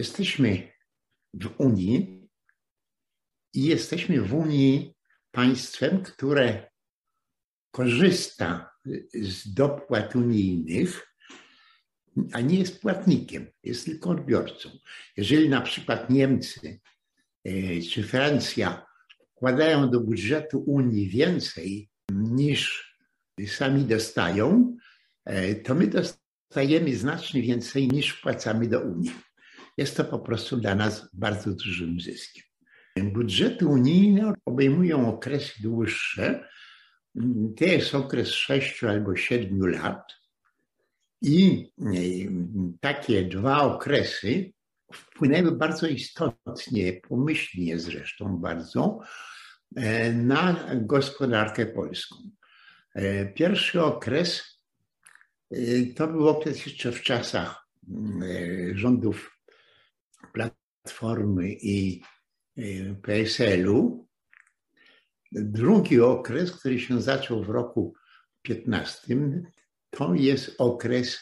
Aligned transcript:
jesteśmy 0.00 0.72
w 1.34 1.60
Unii 1.60 2.28
i 3.54 3.64
jesteśmy 3.64 4.20
w 4.20 4.34
Unii 4.34 4.94
państwem, 5.30 6.02
które 6.02 6.70
korzysta 7.70 8.70
z 9.14 9.54
dopłat 9.54 10.16
unijnych, 10.16 11.14
a 12.32 12.40
nie 12.40 12.58
jest 12.58 12.80
płatnikiem, 12.80 13.46
jest 13.62 13.84
tylko 13.84 14.10
odbiorcą. 14.10 14.70
Jeżeli 15.16 15.48
na 15.48 15.60
przykład 15.60 16.10
Niemcy 16.10 16.80
e, 17.44 17.82
czy 17.82 18.02
Francja 18.02 18.86
wkładają 19.32 19.90
do 19.90 20.00
budżetu 20.00 20.64
Unii 20.66 21.08
więcej 21.08 21.90
niż 22.12 22.90
sami 23.46 23.84
dostają, 23.84 24.76
e, 25.24 25.54
to 25.54 25.74
my 25.74 25.86
dostajemy 25.86 26.96
znacznie 26.96 27.42
więcej 27.42 27.88
niż 27.88 28.10
wpłacamy 28.10 28.68
do 28.68 28.80
Unii. 28.80 29.29
Jest 29.80 29.96
to 29.96 30.04
po 30.04 30.18
prostu 30.18 30.56
dla 30.56 30.74
nas 30.74 31.08
bardzo 31.12 31.50
dużym 31.50 32.00
zyskiem. 32.00 32.44
Budżety 32.96 33.66
unijne 33.66 34.32
obejmują 34.44 35.08
okresy 35.08 35.62
dłuższe. 35.62 36.48
To 37.56 37.64
jest 37.64 37.94
okres 37.94 38.28
sześciu 38.28 38.88
albo 38.88 39.16
siedmiu 39.16 39.66
lat. 39.66 40.12
I 41.22 41.70
e, 41.78 41.92
takie 42.80 43.24
dwa 43.24 43.62
okresy 43.62 44.52
wpłynęły 44.92 45.52
bardzo 45.52 45.86
istotnie, 45.86 47.00
pomyślnie 47.08 47.78
zresztą 47.78 48.36
bardzo, 48.36 49.00
e, 49.76 50.12
na 50.12 50.66
gospodarkę 50.74 51.66
polską. 51.66 52.16
E, 52.94 53.26
pierwszy 53.26 53.82
okres 53.82 54.60
to 55.96 56.08
był 56.08 56.28
okres 56.28 56.66
jeszcze 56.66 56.92
w 56.92 57.02
czasach 57.02 57.68
rządów 58.74 59.39
Platformy 60.90 61.52
i 61.52 62.02
PSL-u. 63.02 64.08
Drugi 65.32 66.00
okres, 66.00 66.52
który 66.52 66.80
się 66.80 67.02
zaczął 67.02 67.44
w 67.44 67.50
roku 67.50 67.94
15, 68.42 69.16
to 69.90 70.14
jest 70.14 70.54
okres 70.58 71.20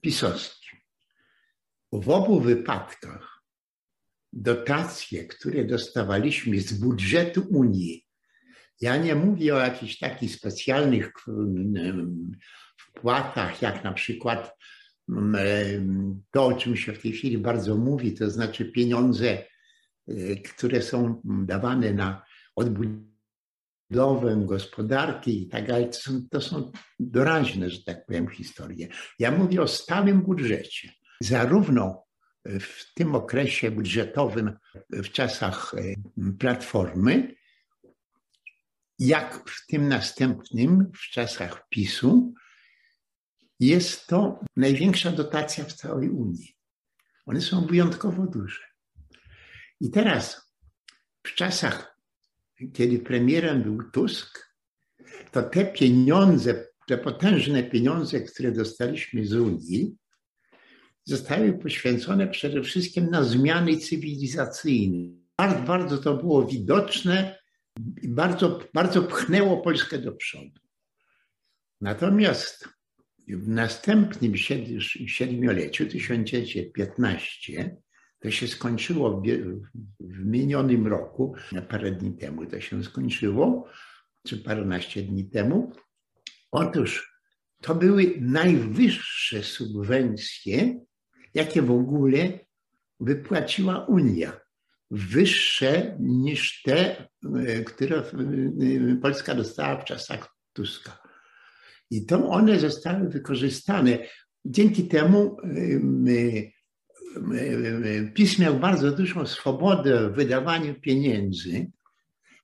pisowski. 0.00 0.68
W 1.92 2.10
obu 2.10 2.40
wypadkach 2.40 3.42
dotacje, 4.32 5.26
które 5.26 5.64
dostawaliśmy 5.64 6.60
z 6.60 6.72
budżetu 6.72 7.46
Unii, 7.50 8.06
ja 8.80 8.96
nie 8.96 9.14
mówię 9.14 9.54
o 9.54 9.58
jakichś 9.58 9.98
takich 9.98 10.34
specjalnych 10.34 11.12
wpłatach, 12.76 13.62
jak 13.62 13.84
na 13.84 13.92
przykład 13.92 14.56
to, 16.30 16.46
o 16.46 16.54
czym 16.54 16.76
się 16.76 16.92
w 16.92 17.02
tej 17.02 17.12
chwili 17.12 17.38
bardzo 17.38 17.76
mówi, 17.76 18.14
to 18.14 18.30
znaczy 18.30 18.64
pieniądze, 18.64 19.38
y, 20.08 20.42
które 20.44 20.82
są 20.82 21.20
dawane 21.24 21.92
na 21.92 22.24
odbudowę 22.56 24.36
gospodarki 24.44 25.42
i 25.42 25.48
tak 25.48 25.66
dalej, 25.66 25.86
to 25.90 25.98
są, 25.98 26.28
to 26.30 26.40
są 26.40 26.72
doraźne, 27.00 27.70
że 27.70 27.84
tak 27.84 28.06
powiem, 28.06 28.28
historie. 28.28 28.88
Ja 29.18 29.30
mówię 29.30 29.62
o 29.62 29.68
stałym 29.68 30.22
budżecie. 30.22 30.92
Zarówno 31.20 32.06
w 32.60 32.94
tym 32.94 33.14
okresie 33.14 33.70
budżetowym, 33.70 34.52
w 34.90 35.08
czasach 35.08 35.74
e, 35.74 35.82
Platformy, 36.38 37.34
jak 38.98 39.50
w 39.50 39.66
tym 39.66 39.88
następnym, 39.88 40.90
w 40.94 41.10
czasach 41.10 41.66
PiSu, 41.68 42.34
jest 43.60 44.06
to 44.06 44.40
największa 44.56 45.12
dotacja 45.12 45.64
w 45.64 45.72
całej 45.72 46.10
Unii. 46.10 46.56
One 47.26 47.40
są 47.40 47.66
wyjątkowo 47.66 48.26
duże. 48.26 48.62
I 49.80 49.90
teraz, 49.90 50.52
w 51.22 51.34
czasach 51.34 51.96
kiedy 52.72 52.98
premierem 52.98 53.62
był 53.62 53.90
Tusk, 53.90 54.56
to 55.32 55.42
te 55.42 55.64
pieniądze, 55.64 56.66
te 56.86 56.98
potężne 56.98 57.62
pieniądze, 57.62 58.20
które 58.20 58.52
dostaliśmy 58.52 59.26
z 59.26 59.34
Unii, 59.34 59.96
zostały 61.04 61.52
poświęcone 61.52 62.28
przede 62.28 62.62
wszystkim 62.62 63.10
na 63.10 63.24
zmiany 63.24 63.76
cywilizacyjne. 63.76 65.16
Bardzo, 65.36 65.62
bardzo 65.62 65.98
to 65.98 66.14
było 66.14 66.46
widoczne 66.46 67.38
i 68.02 68.08
bardzo, 68.08 68.60
bardzo 68.74 69.02
pchnęło 69.02 69.60
Polskę 69.62 69.98
do 69.98 70.12
przodu. 70.12 70.60
Natomiast 71.80 72.68
w 73.28 73.48
następnym 73.48 74.32
siedmioleciu, 75.06 75.86
1915, 75.86 77.76
to 78.18 78.30
się 78.30 78.48
skończyło 78.48 79.22
w 80.00 80.24
minionym 80.24 80.86
roku, 80.86 81.34
parę 81.68 81.90
dni 81.90 82.16
temu 82.16 82.46
to 82.46 82.60
się 82.60 82.84
skończyło, 82.84 83.68
czy 84.26 84.38
paręnaście 84.38 85.02
dni 85.02 85.30
temu. 85.30 85.72
Otóż 86.50 87.20
to 87.62 87.74
były 87.74 88.14
najwyższe 88.20 89.42
subwencje, 89.42 90.80
jakie 91.34 91.62
w 91.62 91.70
ogóle 91.70 92.38
wypłaciła 93.00 93.86
Unia. 93.86 94.40
Wyższe 94.90 95.96
niż 96.00 96.62
te, 96.62 97.08
które 97.66 98.02
Polska 99.02 99.34
dostała 99.34 99.80
w 99.80 99.84
czasach 99.84 100.36
Tuska. 100.52 101.05
I 101.90 102.06
to 102.06 102.28
one 102.28 102.60
zostały 102.60 103.08
wykorzystane. 103.08 103.98
Dzięki 104.44 104.88
temu 104.88 105.36
PiS 108.14 108.38
miał 108.38 108.58
bardzo 108.58 108.92
dużą 108.92 109.26
swobodę 109.26 110.10
w 110.10 110.14
wydawaniu 110.14 110.74
pieniędzy. 110.80 111.70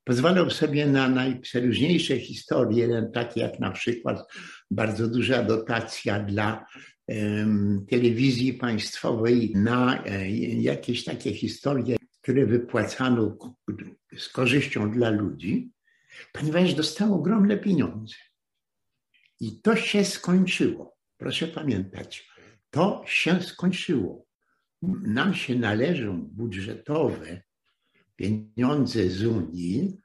Pozwalał 0.04 0.50
sobie 0.50 0.86
na 0.86 1.08
najprzeróżniejsze 1.08 2.18
historie, 2.18 3.10
takie 3.14 3.40
jak 3.40 3.60
na 3.60 3.70
przykład 3.70 4.32
bardzo 4.70 5.08
duża 5.08 5.42
dotacja 5.42 6.20
dla 6.20 6.66
telewizji 7.90 8.54
państwowej, 8.54 9.52
na 9.54 10.04
e, 10.04 10.30
jakieś 10.50 11.04
takie 11.04 11.34
historie, 11.34 11.96
które 12.22 12.46
wypłacano 12.46 13.36
z 14.16 14.28
korzyścią 14.28 14.90
dla 14.90 15.10
ludzi, 15.10 15.70
ponieważ 16.32 16.74
dostał 16.74 17.14
ogromne 17.14 17.58
pieniądze. 17.58 18.14
I 19.42 19.60
to 19.60 19.76
się 19.76 20.04
skończyło. 20.04 20.96
Proszę 21.16 21.48
pamiętać, 21.48 22.28
to 22.70 23.04
się 23.06 23.42
skończyło 23.42 24.26
nam 25.02 25.34
się 25.34 25.54
należą 25.54 26.22
budżetowe 26.22 27.42
pieniądze 28.16 29.10
z 29.10 29.24
Unii, 29.24 30.00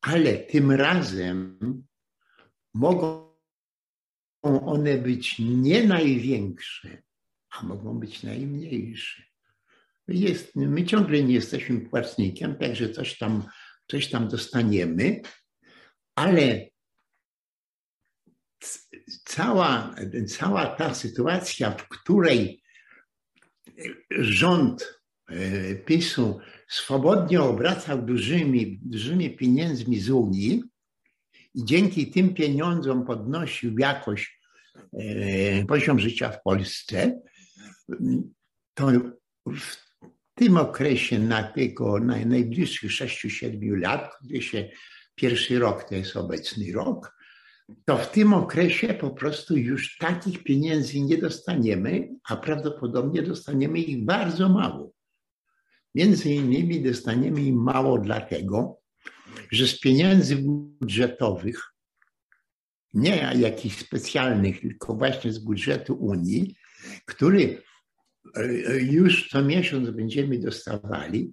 ale 0.00 0.36
tym 0.36 0.70
razem 0.70 1.58
mogą 2.74 3.32
one 4.42 4.98
być 4.98 5.38
nie 5.38 5.86
największe, 5.86 7.02
a 7.50 7.62
mogą 7.62 7.98
być 7.98 8.22
najmniejsze. 8.22 9.22
Jest, 10.08 10.56
my 10.56 10.84
ciągle 10.84 11.22
nie 11.22 11.34
jesteśmy 11.34 11.80
płatnikiem, 11.80 12.56
także 12.56 12.90
coś 12.90 13.18
tam, 13.18 13.44
coś 13.90 14.10
tam 14.10 14.28
dostaniemy, 14.28 15.20
ale 16.14 16.71
cała, 19.24 19.94
cała 20.28 20.66
ta 20.66 20.94
sytuacja, 20.94 21.70
w 21.70 21.88
której 21.88 22.62
rząd 24.10 25.00
e, 25.28 25.74
PiSu 25.74 26.38
swobodnie 26.68 27.42
obracał 27.42 28.02
dużymi, 28.02 28.78
dużymi 28.82 29.36
pieniędzmi 29.36 30.00
z 30.00 30.10
Unii 30.10 30.62
i 31.54 31.64
dzięki 31.64 32.10
tym 32.10 32.34
pieniądzom 32.34 33.06
podnosił 33.06 33.78
jakoś 33.78 34.40
e, 34.92 35.64
poziom 35.64 35.98
życia 35.98 36.30
w 36.30 36.42
Polsce, 36.42 37.20
to 38.74 38.86
w 39.46 39.76
tym 40.34 40.56
okresie 40.56 41.18
na 41.18 41.42
tego 41.42 41.98
na 41.98 42.24
najbliższych 42.24 42.90
6-7 42.90 43.80
lat, 43.80 44.10
gdy 44.24 44.42
się 44.42 44.70
pierwszy 45.14 45.58
rok 45.58 45.88
to 45.88 45.94
jest 45.94 46.16
obecny 46.16 46.72
rok, 46.72 47.21
to 47.84 47.98
w 47.98 48.10
tym 48.10 48.34
okresie 48.34 48.94
po 48.94 49.10
prostu 49.10 49.56
już 49.56 49.96
takich 49.98 50.42
pieniędzy 50.42 51.00
nie 51.00 51.18
dostaniemy, 51.18 52.08
a 52.28 52.36
prawdopodobnie 52.36 53.22
dostaniemy 53.22 53.78
ich 53.78 54.04
bardzo 54.04 54.48
mało. 54.48 54.92
Między 55.94 56.30
innymi 56.30 56.82
dostaniemy 56.82 57.42
ich 57.42 57.54
mało 57.54 57.98
dlatego, 57.98 58.78
że 59.50 59.66
z 59.66 59.80
pieniędzy 59.80 60.36
budżetowych, 60.36 61.72
nie 62.94 63.32
jakichś 63.36 63.78
specjalnych, 63.78 64.60
tylko 64.60 64.94
właśnie 64.94 65.32
z 65.32 65.38
budżetu 65.38 65.94
Unii, 65.94 66.56
który 67.06 67.62
e, 68.36 68.52
już 68.80 69.28
co 69.28 69.42
miesiąc 69.42 69.90
będziemy 69.90 70.38
dostawali, 70.38 71.32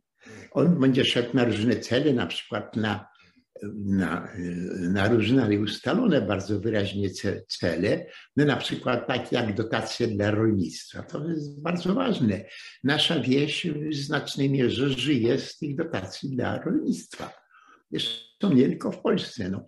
on 0.51 0.79
będzie 0.79 1.05
szedł 1.05 1.29
na 1.33 1.45
różne 1.45 1.75
cele, 1.75 2.13
na 2.13 2.27
przykład 2.27 2.75
na 2.75 3.07
na, 3.75 4.33
na 4.79 5.07
różne, 5.07 5.59
ustalone 5.59 6.21
bardzo 6.21 6.59
wyraźnie 6.59 7.09
cele, 7.47 8.05
no 8.35 8.45
na 8.45 8.55
przykład 8.55 9.07
takie 9.07 9.35
jak 9.35 9.55
dotacje 9.55 10.07
dla 10.07 10.31
rolnictwa. 10.31 11.03
To 11.03 11.29
jest 11.29 11.61
bardzo 11.61 11.95
ważne. 11.95 12.45
Nasza 12.83 13.19
wieś 13.19 13.67
w 13.67 13.95
znacznej 13.95 14.49
mierze 14.49 14.89
żyje 14.89 15.39
z 15.39 15.57
tych 15.57 15.75
dotacji 15.75 16.29
dla 16.29 16.61
rolnictwa. 16.61 17.33
Zresztą 17.91 18.53
nie 18.53 18.67
tylko 18.67 18.91
w 18.91 19.01
Polsce. 19.01 19.49
No. 19.49 19.67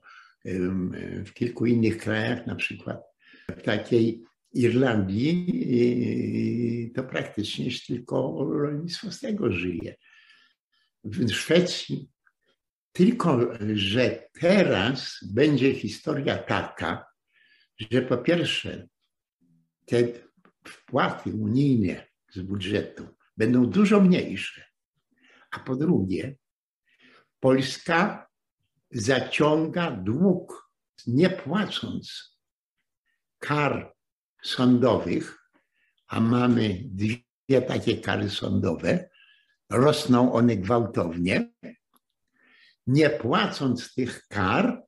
W 1.26 1.34
kilku 1.34 1.66
innych 1.66 1.98
krajach, 1.98 2.48
na 2.48 2.56
przykład 2.56 3.02
w 3.58 3.62
takiej 3.62 4.24
Irlandii, 4.54 5.46
to 6.96 7.04
praktycznie 7.04 7.70
tylko 7.88 8.48
rolnictwo 8.54 9.12
z 9.12 9.20
tego 9.20 9.52
żyje. 9.52 9.96
W 11.04 11.32
Szwecji 11.32 12.10
tylko, 12.92 13.40
że 13.74 14.30
teraz 14.34 15.20
będzie 15.34 15.76
historia 15.76 16.38
taka, 16.38 17.06
że 17.80 18.02
po 18.02 18.18
pierwsze 18.18 18.88
te 19.86 19.98
wpłaty 20.68 21.34
unijne 21.34 22.08
z 22.32 22.42
budżetu 22.42 23.08
będą 23.38 23.66
dużo 23.66 24.02
mniejsze, 24.02 24.64
a 25.52 25.60
po 25.60 25.76
drugie 25.76 26.36
Polska 27.40 28.28
zaciąga 28.92 29.92
dług, 29.92 30.72
nie 31.08 31.30
płacąc 31.30 32.38
kar 33.40 33.94
sądowych, 34.44 35.50
a 36.08 36.20
mamy 36.20 36.82
dwie 36.86 37.62
takie 37.68 37.98
kary 37.98 38.30
sądowe, 38.30 39.10
rosną 39.70 40.34
one 40.34 40.58
gwałtownie, 40.58 41.52
nie 42.92 43.10
płacąc 43.10 43.94
tych 43.94 44.28
kar, 44.28 44.84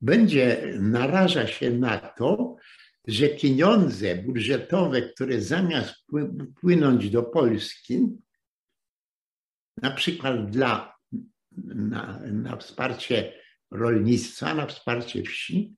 będzie 0.00 0.74
naraża 0.80 1.46
się 1.46 1.70
na 1.70 1.98
to, 1.98 2.56
że 3.06 3.28
pieniądze 3.28 4.16
budżetowe, 4.16 5.02
które 5.02 5.40
zamiast 5.40 5.94
płynąć 6.60 7.10
do 7.10 7.22
Polski, 7.22 8.08
na 9.82 9.90
przykład 9.90 10.50
dla, 10.50 10.96
na, 11.64 12.20
na 12.32 12.56
wsparcie 12.56 13.32
rolnictwa, 13.70 14.54
na 14.54 14.66
wsparcie 14.66 15.22
wsi, 15.22 15.74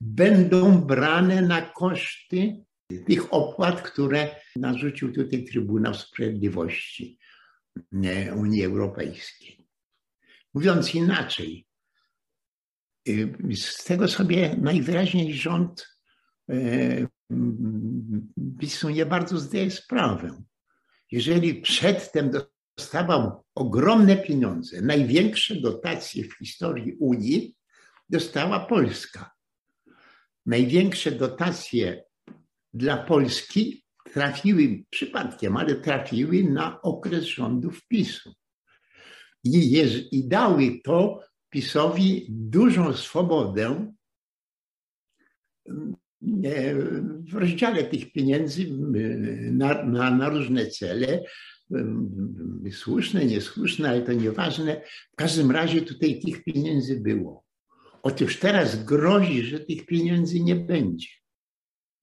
będą 0.00 0.80
brane 0.80 1.42
na 1.42 1.62
koszty 1.62 2.64
tych 3.06 3.34
opłat, 3.34 3.82
które 3.82 4.36
narzucił 4.56 5.12
tutaj 5.12 5.44
Trybunał 5.44 5.94
Sprawiedliwości 5.94 7.18
Unii 8.36 8.64
Europejskiej. 8.64 9.59
Mówiąc 10.54 10.94
inaczej, 10.94 11.66
y, 13.08 13.34
z 13.56 13.84
tego 13.84 14.08
sobie 14.08 14.56
najwyraźniej 14.56 15.34
rząd 15.34 15.88
y, 16.50 17.08
PiSu 18.60 18.88
nie 18.88 19.06
bardzo 19.06 19.38
zdaje 19.38 19.70
sprawę. 19.70 20.42
Jeżeli 21.10 21.54
przedtem 21.54 22.30
dostawał 22.76 23.44
ogromne 23.54 24.16
pieniądze, 24.16 24.80
największe 24.80 25.60
dotacje 25.60 26.24
w 26.24 26.34
historii 26.34 26.92
Unii 26.92 27.56
dostała 28.08 28.60
Polska. 28.66 29.30
Największe 30.46 31.12
dotacje 31.12 32.04
dla 32.74 32.96
Polski 32.96 33.84
trafiły 34.12 34.84
przypadkiem, 34.90 35.56
ale 35.56 35.74
trafiły 35.74 36.44
na 36.44 36.82
okres 36.82 37.24
rządów 37.24 37.86
PiSu 37.88 38.34
i, 39.44 39.82
i 40.12 40.28
dały 40.28 40.80
to 40.84 41.20
PiSowi 41.50 42.26
dużą 42.28 42.92
swobodę 42.92 43.92
e, 45.68 46.74
w 47.30 47.34
rozdziale 47.34 47.84
tych 47.84 48.12
pieniędzy 48.12 48.66
na, 49.52 49.84
na, 49.84 50.10
na 50.10 50.28
różne 50.28 50.66
cele, 50.66 51.22
słuszne, 52.72 53.24
niesłuszne, 53.24 53.88
ale 53.88 54.02
to 54.02 54.12
nieważne. 54.12 54.82
W 55.12 55.16
każdym 55.16 55.50
razie 55.50 55.82
tutaj 55.82 56.20
tych 56.20 56.44
pieniędzy 56.44 57.00
było. 57.00 57.44
Otóż 58.02 58.38
teraz 58.38 58.84
grozi, 58.84 59.42
że 59.42 59.60
tych 59.60 59.86
pieniędzy 59.86 60.40
nie 60.40 60.56
będzie. 60.56 61.08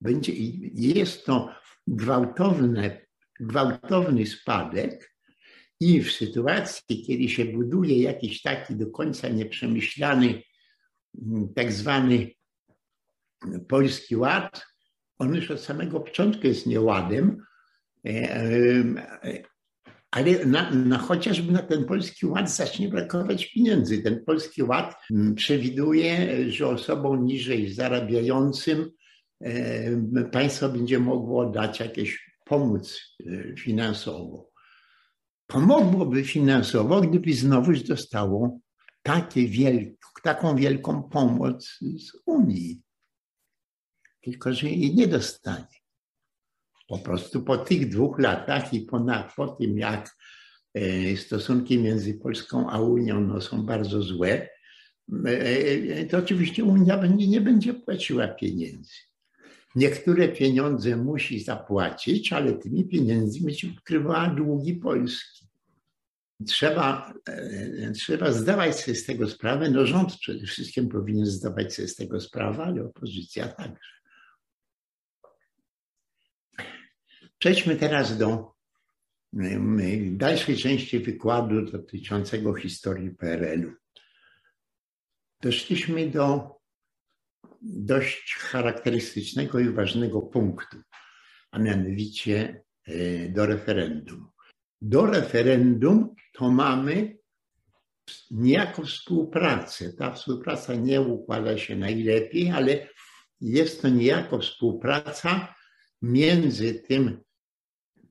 Będzie 0.01 0.33
jest 0.74 1.25
to 1.25 1.50
gwałtowne, 1.88 3.01
gwałtowny 3.40 4.25
spadek, 4.25 5.17
i 5.79 6.01
w 6.01 6.12
sytuacji, 6.12 7.03
kiedy 7.03 7.29
się 7.29 7.45
buduje 7.45 8.01
jakiś 8.01 8.41
taki 8.41 8.75
do 8.75 8.91
końca 8.91 9.29
nieprzemyślany, 9.29 10.41
mm, 11.21 11.53
tak 11.53 11.71
zwany 11.71 12.31
polski 13.68 14.15
ład, 14.15 14.65
on 15.19 15.35
już 15.35 15.51
od 15.51 15.62
samego 15.62 16.00
początku 16.00 16.47
jest 16.47 16.68
nieładem, 16.68 17.44
e, 18.06 19.44
ale 20.12 20.45
na, 20.45 20.71
na, 20.71 20.97
chociażby 20.97 21.51
na 21.51 21.62
ten 21.62 21.85
polski 21.85 22.25
ład 22.25 22.51
zacznie 22.51 22.89
brakować 22.89 23.45
pieniędzy. 23.45 24.03
Ten 24.03 24.25
polski 24.25 24.63
ład 24.63 24.95
mm, 25.12 25.35
przewiduje, 25.35 26.51
że 26.51 26.68
osobom 26.68 27.25
niżej 27.25 27.73
zarabiającym 27.73 28.91
państwo 30.31 30.69
będzie 30.69 31.00
mogło 31.00 31.45
dać 31.50 31.80
jakieś 31.80 32.38
pomoc 32.45 33.15
e, 33.19 33.56
finansową 33.56 34.44
pomogłoby 35.47 36.23
finansowo, 36.23 37.01
gdyby 37.01 37.33
znowuż 37.33 37.83
dostało 37.83 38.59
takie 39.03 39.47
wielk, 39.47 39.99
taką 40.23 40.55
wielką 40.55 41.03
pomoc 41.03 41.77
z 41.81 42.11
Unii. 42.25 42.81
Tylko, 44.21 44.53
że 44.53 44.69
jej 44.69 44.95
nie 44.95 45.07
dostanie. 45.07 45.77
Po 46.88 46.97
prostu 46.97 47.44
po 47.44 47.57
tych 47.57 47.89
dwóch 47.89 48.19
latach 48.19 48.73
i 48.73 48.81
po, 48.81 49.05
po 49.35 49.47
tym, 49.47 49.77
jak 49.77 50.17
e, 50.73 51.17
stosunki 51.17 51.77
między 51.77 52.13
Polską 52.13 52.69
a 52.69 52.79
Unią 52.79 53.21
no, 53.21 53.41
są 53.41 53.65
bardzo 53.65 54.01
złe, 54.01 54.49
e, 55.25 55.29
e, 55.29 56.05
to 56.05 56.17
oczywiście 56.17 56.63
Unia 56.63 57.05
nie 57.05 57.41
będzie 57.41 57.73
płaciła 57.73 58.27
pieniędzy. 58.27 59.06
Niektóre 59.75 60.28
pieniądze 60.28 60.96
musi 60.96 61.40
zapłacić, 61.40 62.34
ale 62.34 62.54
tymi 62.54 62.86
pieniędzmi 62.88 63.46
będzie 63.46 63.68
pokrywała 63.68 64.28
długi 64.28 64.74
Polski. 64.75 65.48
Trzeba, 66.48 67.14
e, 67.30 67.92
trzeba 67.92 68.31
zdawać 68.31 68.80
sobie 68.80 68.96
z 68.96 69.06
tego 69.06 69.30
sprawę. 69.30 69.69
No 69.69 69.86
rząd 69.86 70.16
przede 70.18 70.46
wszystkim 70.46 70.90
powinien 70.90 71.25
zdawać 71.25 71.74
sobie 71.74 71.88
z 71.88 71.96
tego 71.96 72.22
sprawę, 72.22 72.64
ale 72.64 72.86
opozycja 72.86 73.48
także. 73.48 73.98
Przejdźmy 77.40 77.75
teraz 77.75 78.18
do 78.18 78.54
dalszej 80.12 80.57
części 80.57 81.00
wykładu 81.00 81.71
dotyczącego 81.71 82.54
historii 82.54 83.12
PRL-u. 83.12 83.71
Doszliśmy 85.42 86.09
do 86.09 86.56
dość 87.69 88.36
charakterystycznego 88.36 89.59
i 89.59 89.69
ważnego 89.69 90.21
punktu, 90.21 90.78
a 91.52 91.59
mianowicie 91.59 92.64
e, 92.86 93.30
do 93.30 93.45
referendum. 93.45 94.30
Do 94.81 95.06
referendum 95.06 96.16
to 96.33 96.52
mamy 96.52 97.18
niejako 98.31 98.86
współpracę. 98.86 99.94
Ta 99.94 100.12
współpraca 100.12 100.76
nie 100.76 101.02
układa 101.02 101.57
się 101.57 101.76
najlepiej, 101.76 102.52
ale 102.52 102.88
jest 103.42 103.81
to 103.81 103.90
niejako 103.90 104.40
współpraca 104.40 105.56
między 106.02 106.74
tym 106.74 107.24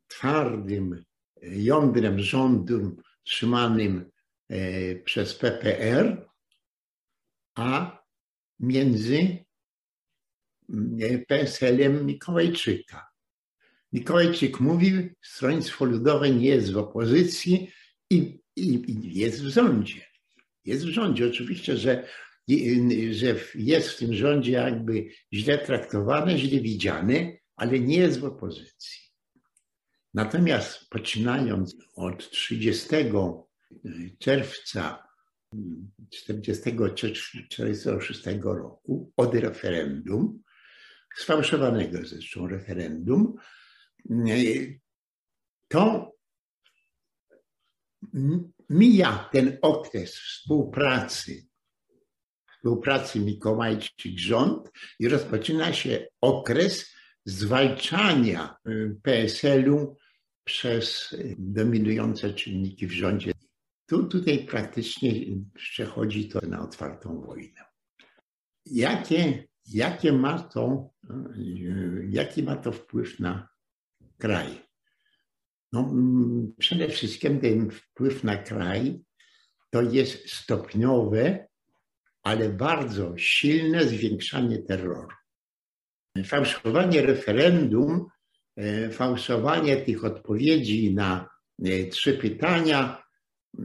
twardym 0.09 1.05
jądrem 1.43 2.21
rządu 2.21 2.97
trzymanym 3.23 4.11
e, 4.49 4.97
przez 4.97 5.35
PPR, 5.35 6.29
a 7.55 7.99
między 8.61 9.17
e, 9.17 9.46
PSL-em 11.29 12.07
Mikołajczyka. 12.07 13.07
Mikołajczyk 13.93 14.61
mówił, 14.61 15.09
Stronnictwo 15.23 15.85
Ludowe 15.85 16.31
nie 16.31 16.47
jest 16.47 16.73
w 16.73 16.79
opozycji 16.79 17.71
i, 18.11 18.41
i, 18.57 18.91
i 18.91 19.19
jest 19.19 19.43
w 19.43 19.49
rządzie. 19.49 20.07
Jest 20.65 20.87
w 20.87 20.89
rządzie. 20.89 21.27
Oczywiście, 21.27 21.77
że, 21.77 22.09
że 23.11 23.37
jest 23.55 23.89
w 23.89 23.99
tym 23.99 24.15
rządzie 24.15 24.53
jakby 24.53 25.09
źle 25.33 25.59
traktowane, 25.59 26.39
źle 26.39 26.61
widziane, 26.61 27.33
ale 27.57 27.81
nie 27.81 27.97
jest 27.97 28.21
w 28.21 28.25
opozycji. 28.25 29.01
Natomiast 30.15 30.91
poczynając 30.91 31.77
od 31.97 32.31
30 32.31 32.89
czerwca 34.19 35.07
1946 36.11 38.25
roku, 38.43 39.13
od 39.17 39.35
referendum, 39.35 40.43
sfałszowanego 41.19 41.99
zresztą 42.05 42.49
referendum, 42.49 43.35
to 45.69 46.13
mija 48.71 49.29
ten 49.33 49.59
okres 49.63 50.15
współpracy 50.15 51.47
współpracy 52.67 53.21
Mikołajczyk-rząd 53.21 54.71
i 54.99 55.09
rozpoczyna 55.09 55.73
się 55.73 56.07
okres 56.21 56.95
zwalczania 57.25 58.57
PSL-u 59.03 59.97
przez 60.45 61.15
dominujące 61.39 62.35
czynniki 62.35 62.87
w 62.87 62.93
rządzie. 62.93 63.33
Tu, 63.87 64.05
tutaj 64.05 64.47
praktycznie 64.47 65.13
przechodzi 65.55 66.29
to 66.29 66.41
na 66.41 66.63
otwartą 66.63 67.21
wojnę. 67.21 67.65
Jakie, 68.67 69.45
jakie 69.69 70.13
ma 70.13 70.39
to, 70.39 70.91
jaki 72.09 72.43
ma 72.43 72.57
to 72.57 72.73
wpływ 72.73 73.21
na 73.21 73.49
kraj? 74.19 74.67
No, 75.73 75.95
przede 76.59 76.89
wszystkim 76.89 77.41
ten 77.41 77.71
wpływ 77.71 78.25
na 78.25 78.37
kraj 78.37 79.01
to 79.71 79.83
jest 79.83 80.31
stopniowe, 80.31 81.47
ale 82.23 82.49
bardzo 82.49 83.15
silne 83.17 83.85
zwiększanie 83.85 84.59
terroru. 84.59 85.09
Fałszowanie 86.25 87.03
referendum, 87.03 88.07
e, 88.57 88.91
fałszowanie 88.91 89.77
tych 89.77 90.05
odpowiedzi 90.05 90.95
na 90.95 91.29
e, 91.65 91.85
trzy 91.87 92.13
pytania 92.13 93.03
e, 93.59 93.63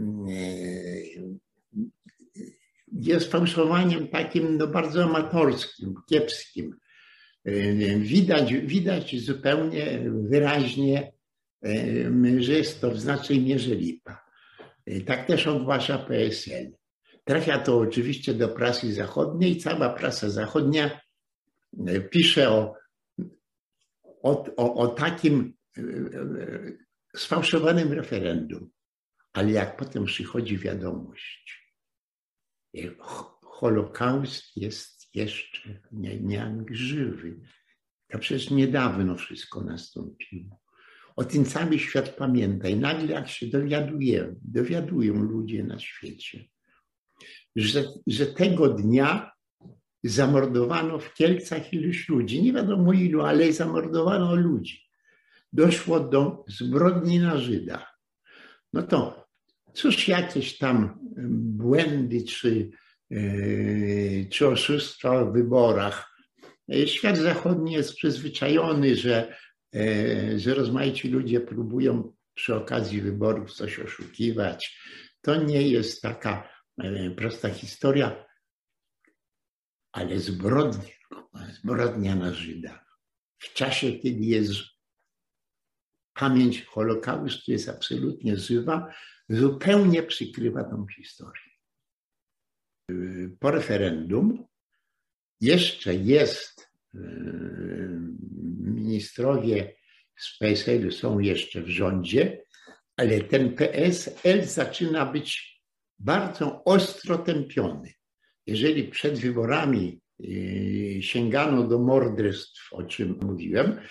jest 3.07 3.31
fałszowaniem 3.31 4.07
takim 4.07 4.57
no, 4.57 4.67
bardzo 4.67 5.03
amatorskim, 5.03 5.95
kiepskim. 6.09 6.75
Widać, 7.97 8.53
widać 8.53 9.21
zupełnie 9.21 9.99
wyraźnie, 10.29 11.11
że 12.39 12.53
jest 12.53 12.81
to 12.81 12.91
w 12.91 12.99
znacznej 12.99 13.41
mierze 13.41 13.75
lipa. 13.75 14.25
Tak 15.05 15.27
też 15.27 15.47
ogłasza 15.47 15.97
PSL. 15.97 16.71
Trafia 17.23 17.59
to 17.59 17.79
oczywiście 17.79 18.33
do 18.33 18.49
prasy 18.49 18.93
zachodniej. 18.93 19.57
Cała 19.57 19.89
prasa 19.89 20.29
zachodnia 20.29 21.01
e, 21.87 22.01
pisze 22.01 22.49
o, 22.49 22.75
o, 24.23 24.45
o, 24.57 24.75
o 24.75 24.87
takim 24.87 25.53
e, 25.77 25.81
e, 25.81 25.85
sfałszowanym 27.15 27.93
referendum. 27.93 28.69
Ale 29.33 29.51
jak 29.51 29.77
potem 29.77 30.05
przychodzi 30.05 30.57
wiadomość, 30.57 31.60
Holokaust 33.43 34.57
jest 34.57 35.15
jeszcze 35.15 35.79
nie, 35.91 36.19
nie 36.19 36.65
żywy. 36.71 37.39
To 38.07 38.19
przecież 38.19 38.49
niedawno 38.49 39.15
wszystko 39.15 39.61
nastąpiło. 39.61 40.61
O 41.15 41.23
tym 41.23 41.45
cały 41.45 41.79
świat 41.79 42.09
pamięta 42.09 42.67
i 42.67 42.75
nagle 42.75 43.13
jak 43.13 43.29
się 43.29 43.47
dowiaduje, 43.47 44.35
dowiadują 44.41 45.13
ludzie 45.13 45.63
na 45.63 45.79
świecie, 45.79 46.45
że, 47.55 47.83
że 48.07 48.25
tego 48.25 48.69
dnia 48.69 49.31
zamordowano 50.03 50.99
w 50.99 51.13
Kielcach 51.13 51.73
iluś 51.73 52.09
ludzi, 52.09 52.43
nie 52.43 52.53
wiadomo 52.53 52.93
ilu, 52.93 53.21
ale 53.21 53.53
zamordowano 53.53 54.35
ludzi. 54.35 54.81
Doszło 55.53 55.99
do 55.99 56.45
zbrodni 56.47 57.19
na 57.19 57.37
Żydach. 57.37 57.99
No 58.73 58.83
to 58.83 59.20
cóż 59.73 60.07
jakieś 60.07 60.57
tam 60.57 60.99
błędy 61.57 62.23
czy, 62.23 62.69
yy, 63.09 64.27
czy 64.29 64.47
oszustwa 64.47 65.25
w 65.25 65.33
wyborach. 65.33 66.11
Świat 66.85 67.17
zachodni 67.17 67.73
jest 67.73 67.95
przyzwyczajony, 67.95 68.95
że, 68.95 69.37
yy, 69.73 70.39
że 70.39 70.53
rozmaici 70.53 71.09
ludzie 71.09 71.39
próbują 71.39 72.13
przy 72.33 72.55
okazji 72.55 73.01
wyborów 73.01 73.53
coś 73.53 73.79
oszukiwać. 73.79 74.79
To 75.21 75.43
nie 75.43 75.61
jest 75.69 76.01
taka 76.01 76.51
E, 76.77 77.11
prosta 77.11 77.49
historia, 77.49 78.25
ale 79.91 80.19
zbrodnia, 80.19 80.95
zbrodnia 81.49 82.15
na 82.15 82.33
Żydach. 82.33 82.97
W 83.39 83.53
czasie, 83.53 83.91
kiedy 83.91 84.25
jest 84.25 84.53
pamięć 86.13 86.65
Holokaustu 86.65 87.51
jest 87.51 87.69
absolutnie 87.69 88.37
żywa, 88.37 88.93
zupełnie 89.29 90.03
przykrywa 90.03 90.63
tą 90.63 90.85
historię. 90.95 91.51
Po 93.39 93.51
referendum 93.51 94.47
jeszcze 95.41 95.95
jest, 95.95 96.71
e, 96.95 96.99
ministrowie 98.59 99.75
z 100.17 100.37
PSL 100.37 100.91
są 100.91 101.19
jeszcze 101.19 101.61
w 101.61 101.69
rządzie, 101.69 102.43
ale 102.97 103.21
ten 103.21 103.55
PSL 103.55 104.45
zaczyna 104.45 105.05
być 105.05 105.61
bardzo 105.99 106.63
ostro 106.63 107.17
tępiony. 107.17 107.93
Jeżeli 108.47 108.83
przed 108.83 109.19
wyborami 109.19 110.01
y, 110.19 110.99
sięgano 111.01 111.67
do 111.67 111.79
morderstw, 111.79 112.73
o 112.73 112.83
czym 112.83 113.19
mówiłem, 113.21 113.81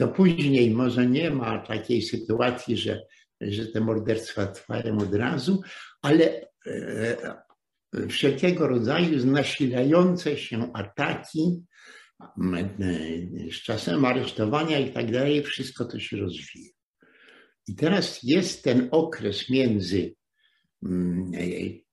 to 0.00 0.08
później 0.08 0.70
może 0.70 1.06
nie 1.06 1.30
ma 1.30 1.58
takiej 1.58 2.02
sytuacji, 2.02 2.76
że, 2.76 3.02
że 3.40 3.66
te 3.66 3.80
morderstwa 3.80 4.46
trwają 4.46 4.98
od 4.98 5.14
razu, 5.14 5.62
ale 6.02 6.50
e, 6.66 7.16
wszelkiego 8.08 8.68
rodzaju 8.68 9.26
nasilające 9.26 10.36
się 10.36 10.72
ataki 10.72 11.62
z 13.52 13.62
czasem 13.62 14.04
aresztowania 14.04 14.78
i 14.78 14.92
tak 14.92 15.12
dalej, 15.12 15.42
wszystko 15.42 15.84
to 15.84 16.00
się 16.00 16.16
rozwija. 16.16 16.70
I 17.68 17.74
teraz 17.74 18.22
jest 18.22 18.64
ten 18.64 18.88
okres 18.90 19.50
między 19.50 20.14
Mm, 20.82 21.32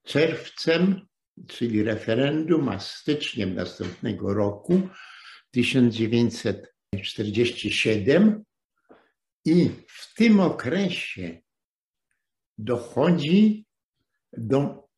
czerwcem, 0.02 1.06
czyli 1.46 1.82
referendum, 1.82 2.68
a 2.68 2.78
styczniem 2.78 3.54
następnego 3.54 4.34
roku 4.34 4.88
1947 6.90 8.44
i 9.44 9.70
w 9.88 10.14
tym 10.14 10.40
okresie 10.40 11.40
dochodzi 12.58 13.66
do 14.32 14.88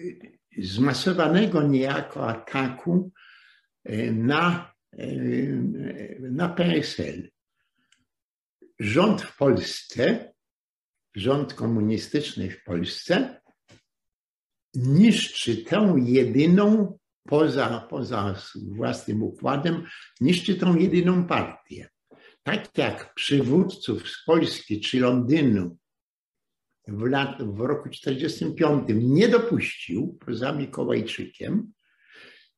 y, 0.00 0.38
zmasowanego 0.58 1.62
niejako 1.62 2.28
ataku 2.28 3.12
y, 3.88 4.12
na, 4.12 4.74
y, 4.98 6.18
na 6.20 6.48
PSL. 6.48 7.30
Rząd 8.78 9.22
w 9.22 9.36
Polsce 9.36 10.32
rząd 11.14 11.54
komunistyczny 11.54 12.50
w 12.50 12.64
Polsce 12.64 13.40
niszczy 14.74 15.56
tę 15.56 15.94
jedyną, 15.98 16.98
poza, 17.28 17.86
poza 17.90 18.34
własnym 18.76 19.22
układem, 19.22 19.86
niszczy 20.20 20.54
tą 20.54 20.76
jedyną 20.76 21.26
partię. 21.26 21.88
Tak 22.42 22.78
jak 22.78 23.14
przywódców 23.14 24.08
z 24.08 24.24
Polski 24.24 24.80
czy 24.80 25.00
Londynu 25.00 25.76
w, 26.88 27.02
lat, 27.02 27.42
w 27.42 27.60
roku 27.60 27.88
1945 27.88 29.04
nie 29.04 29.28
dopuścił 29.28 30.18
poza 30.26 30.52
Mikołajczykiem, 30.52 31.72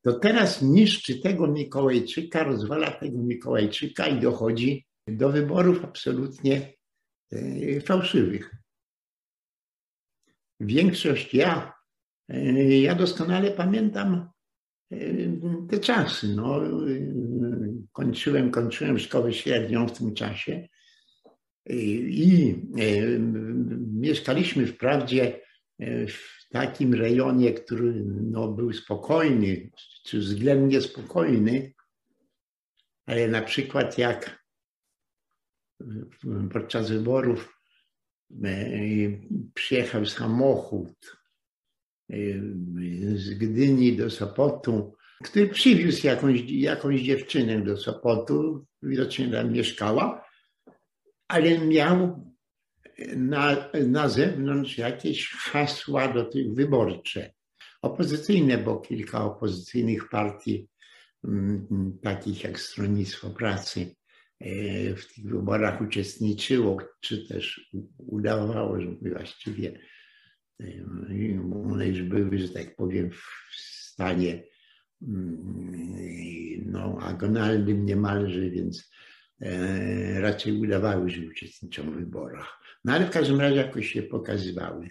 to 0.01 0.13
teraz 0.13 0.61
niszczy 0.61 1.19
tego 1.19 1.47
Mikołajczyka, 1.47 2.43
rozwala 2.43 2.91
tego 2.91 3.17
Mikołajczyka 3.17 4.07
i 4.07 4.19
dochodzi 4.19 4.85
do 5.07 5.29
wyborów 5.29 5.83
absolutnie 5.83 6.75
E, 7.31 7.81
fałszywych. 7.81 8.55
Większość 10.59 11.33
ja, 11.33 11.73
e, 12.29 12.53
ja 12.79 12.95
doskonale 12.95 13.51
pamiętam 13.51 14.29
te 15.69 15.79
czasy. 15.79 16.27
No, 16.27 16.61
kończyłem, 17.91 18.51
kończyłem 18.51 18.99
szkołę 18.99 19.33
średnią 19.33 19.87
w 19.87 19.97
tym 19.97 20.13
czasie 20.13 20.67
i 21.69 22.55
mieszkaliśmy 23.93 24.67
wprawdzie 24.67 25.41
w 26.07 26.49
takim 26.49 26.93
rejonie, 26.93 27.53
który 27.53 28.03
no, 28.05 28.47
był 28.47 28.73
spokojny, 28.73 29.69
czy 30.05 30.19
względnie 30.19 30.81
spokojny, 30.81 31.73
ale 33.05 33.27
na 33.27 33.41
przykład 33.41 33.97
jak 33.97 34.45
podczas 36.53 36.89
wyborów 36.89 37.61
przyjechał 39.53 40.05
samochód 40.05 41.17
z 43.15 43.33
Gdyni 43.33 43.97
do 43.97 44.09
Sopotu, 44.09 44.95
który 45.23 45.47
przywiózł 45.47 46.07
jakąś, 46.07 46.41
jakąś 46.41 47.01
dziewczynę 47.01 47.61
do 47.61 47.77
Sopotu, 47.77 48.65
widocznie 48.81 49.31
tam 49.31 49.51
mieszkała, 49.51 50.25
ale 51.27 51.59
miał 51.59 52.25
na, 53.15 53.69
na 53.87 54.09
zewnątrz 54.09 54.77
jakieś 54.77 55.29
hasła 55.29 56.07
do 56.07 56.25
tych 56.25 56.53
wyborcze. 56.53 57.33
Opozycyjne, 57.81 58.57
bo 58.57 58.79
kilka 58.79 59.25
opozycyjnych 59.25 60.09
partii, 60.09 60.67
takich 62.01 62.43
jak 62.43 62.59
Stronnictwo 62.59 63.29
Pracy, 63.29 63.95
E, 64.39 64.95
w 64.95 65.13
tych 65.13 65.25
wyborach 65.25 65.81
uczestniczyło, 65.81 66.77
czy 67.01 67.27
też 67.27 67.71
udawało, 67.97 68.81
że 68.81 68.87
właściwie 69.01 69.79
one 71.53 71.87
już 71.87 72.01
były, 72.01 72.37
że 72.37 72.49
tak 72.49 72.75
powiem, 72.75 73.11
w 73.11 73.55
stanie 73.55 74.43
no, 76.65 76.97
agonalnym 77.01 77.85
niemalże, 77.85 78.49
więc 78.49 78.91
e, 79.41 80.21
raczej 80.21 80.57
udawały, 80.57 81.09
że 81.09 81.21
uczestniczą 81.27 81.91
w 81.91 81.95
wyborach. 81.95 82.59
No 82.83 82.93
ale 82.93 83.05
w 83.05 83.09
każdym 83.09 83.39
razie 83.39 83.55
jakoś 83.55 83.91
się 83.91 84.03
pokazywały. 84.03 84.89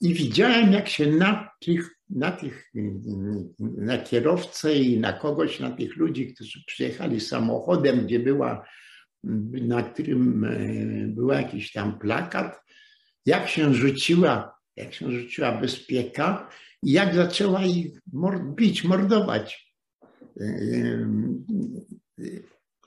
I 0.00 0.14
widziałem, 0.14 0.72
jak 0.72 0.88
się 0.88 1.06
na 1.06 1.50
tych, 1.60 1.90
na 2.10 2.30
tych, 2.30 2.72
na 3.58 3.98
kierowcę 3.98 4.74
i 4.74 5.00
na 5.00 5.12
kogoś, 5.12 5.60
na 5.60 5.70
tych 5.70 5.96
ludzi, 5.96 6.34
którzy 6.34 6.64
przyjechali 6.66 7.20
samochodem, 7.20 8.06
gdzie 8.06 8.18
była, 8.18 8.66
na 9.52 9.82
którym 9.82 10.44
e, 10.44 10.58
był 11.08 11.28
jakiś 11.28 11.72
tam 11.72 11.98
plakat, 11.98 12.63
jak 13.26 13.48
się 13.48 13.74
rzuciła, 13.74 14.58
jak 14.76 14.94
się 14.94 15.12
rzuciła 15.12 15.52
bezpieka 15.52 16.50
i 16.82 16.92
jak 16.92 17.14
zaczęła 17.14 17.64
ich 17.64 18.00
bić, 18.56 18.84
mordować. 18.84 19.74
E, 20.40 20.46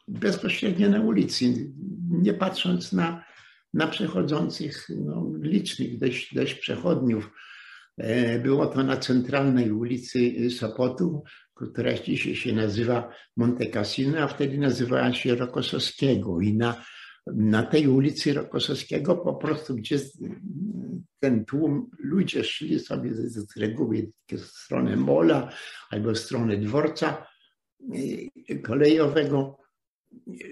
bezpośrednio 0.08 0.90
na 0.90 1.02
ulicy, 1.02 1.72
nie 2.10 2.34
patrząc 2.34 2.94
na, 2.94 3.26
na 3.74 3.88
przechodzących 3.88 4.88
no, 4.90 5.32
licznych 5.42 6.00
dość, 6.00 6.36
dość 6.36 6.54
przechodniów. 6.54 7.32
E, 7.98 8.40
było 8.40 8.66
to 8.68 8.84
na 8.84 8.98
centralnej 8.98 9.72
ulicy 9.72 10.50
Sopotu, 10.50 11.24
która 11.56 11.94
dzisiaj 11.94 12.36
się 12.36 12.54
nazywa 12.54 13.14
Monte 13.38 13.66
Cassino, 13.66 14.20
a 14.20 14.28
wtedy 14.28 14.58
nazywała 14.58 15.14
się 15.14 15.36
Rokosowskiego. 15.36 16.42
I 16.42 16.54
na, 16.54 16.84
na 17.36 17.64
tej 17.64 17.88
ulicy 17.88 18.34
Rokosowskiego 18.34 19.16
po 19.16 19.34
prostu, 19.34 19.76
gdzie 19.76 20.00
ten 21.20 21.46
tłum, 21.46 21.90
ludzie 22.00 22.44
szli 22.44 22.80
sobie 22.80 23.14
z, 23.14 23.58
reguły 23.58 24.12
w 24.32 24.40
stronę 24.40 24.96
mola 24.96 25.52
albo 25.90 26.12
w 26.12 26.18
stronę 26.18 26.58
dworca 26.58 27.28
e, 28.50 28.56
kolejowego, 28.56 29.58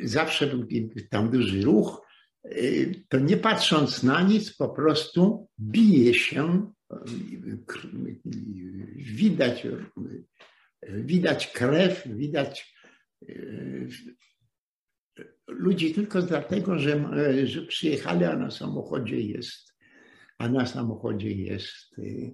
zawsze 0.03 0.47
był 0.47 0.67
tam 1.09 1.29
duży 1.29 1.61
ruch, 1.61 2.05
Y, 2.51 3.05
to 3.09 3.19
nie 3.19 3.37
patrząc 3.37 4.03
na 4.03 4.21
nic, 4.21 4.53
po 4.53 4.69
prostu 4.69 5.47
bije 5.59 6.13
się, 6.13 6.71
widać, 8.95 9.67
widać 10.83 11.47
krew, 11.47 12.03
widać 12.05 12.75
ludzi 15.47 15.93
tylko 15.93 16.21
dlatego, 16.21 16.79
że, 16.79 17.09
że 17.47 17.61
przyjechali, 17.61 18.25
a 18.25 18.35
na 18.35 18.51
samochodzie 18.51 19.21
jest, 19.21 19.73
a 20.37 20.49
na 20.49 20.65
samochodzie 20.65 21.31
jest, 21.31 21.97
y, 21.97 22.33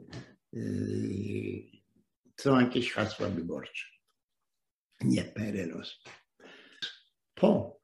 są 2.39 2.59
jakieś 2.59 2.91
hasła 2.91 3.29
wyborcze. 3.29 3.85
Nie 5.03 5.23
Perelos. 5.23 6.03
Po 7.35 7.81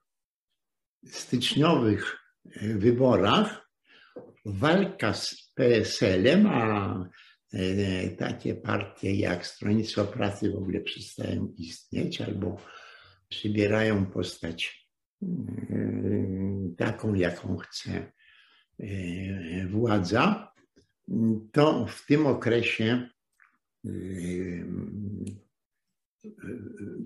styczniowych 1.06 2.18
e, 2.44 2.74
wyborach 2.74 3.70
walka 4.44 5.14
z 5.14 5.52
PSL-em, 5.54 6.46
a 6.46 6.94
e, 7.52 8.08
takie 8.08 8.54
partie 8.54 9.14
jak 9.14 9.46
Stronnictwo 9.46 10.04
Pracy 10.04 10.50
w 10.50 10.56
ogóle 10.56 10.80
przestają 10.80 11.54
istnieć 11.58 12.20
albo 12.20 12.56
przybierają 13.28 14.06
postać 14.06 14.87
e, 14.87 14.87
taką, 16.78 17.14
jaką 17.14 17.56
chce 17.56 18.12
władza, 19.70 20.52
to 21.52 21.86
w 21.86 22.06
tym 22.06 22.26
okresie 22.26 23.08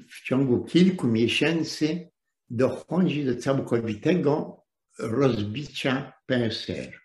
w 0.08 0.22
ciągu 0.24 0.64
kilku 0.64 1.08
miesięcy 1.08 2.10
dochodzi 2.50 3.24
do 3.24 3.36
całkowitego 3.36 4.62
rozbicia 4.98 6.12
PSR. 6.26 7.00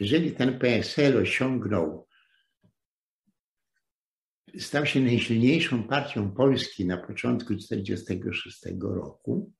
Jeżeli 0.00 0.32
ten 0.32 0.58
PSL 0.58 1.18
osiągnął, 1.18 2.06
stał 4.58 4.86
się 4.86 5.00
najsilniejszą 5.00 5.88
partią 5.88 6.30
Polski 6.30 6.86
na 6.86 6.96
początku 6.96 7.56
1946 7.56 8.66
roku, 8.80 9.52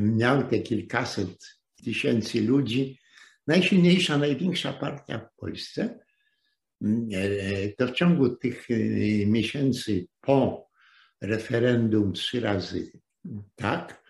miał 0.00 0.48
te 0.48 0.58
kilkaset 0.58 1.58
tysięcy 1.84 2.42
ludzi, 2.42 2.98
najsilniejsza, 3.46 4.18
największa 4.18 4.72
partia 4.72 5.18
w 5.18 5.40
Polsce, 5.40 5.98
to 7.78 7.86
w 7.86 7.92
ciągu 7.92 8.28
tych 8.28 8.70
e, 8.70 8.76
miesięcy 9.26 10.06
po 10.20 10.68
referendum 11.20 12.12
trzy 12.12 12.40
razy 12.40 12.92
tak. 13.54 14.02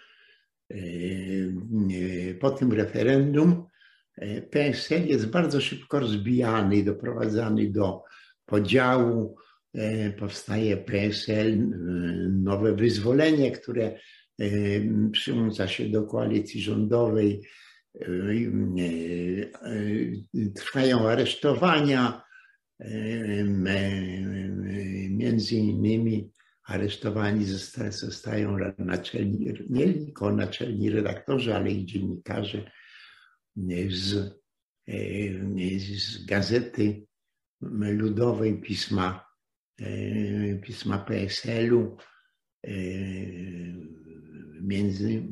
E, 0.70 0.76
e, 0.76 2.34
po 2.34 2.50
tym 2.50 2.72
referendum 2.72 3.66
PSL 4.50 5.06
jest 5.06 5.26
bardzo 5.26 5.60
szybko 5.60 6.00
rozbijany 6.00 6.82
doprowadzany 6.82 7.70
do 7.70 8.02
podziału. 8.46 9.36
Powstaje 10.18 10.76
PSL, 10.76 11.58
nowe 12.30 12.74
wyzwolenie, 12.74 13.50
które 13.50 13.98
przyłącza 15.12 15.68
się 15.68 15.88
do 15.88 16.02
koalicji 16.02 16.60
rządowej. 16.60 17.42
Trwają 20.54 21.08
aresztowania, 21.08 22.22
między 25.10 25.56
innymi 25.56 26.30
aresztowani 26.64 27.44
zostają 27.90 28.56
naczelni, 28.78 29.52
nie 29.70 29.94
tylko 29.94 30.32
naczelni 30.32 30.90
redaktorzy, 30.90 31.54
ale 31.54 31.70
i 31.70 31.86
dziennikarze 31.86 32.70
z, 33.88 34.34
z 35.86 36.24
gazety 36.26 37.06
ludowej 37.60 38.60
pisma, 38.60 39.26
pisma 40.62 40.98
PSL-u. 40.98 41.96
Między, 44.66 45.22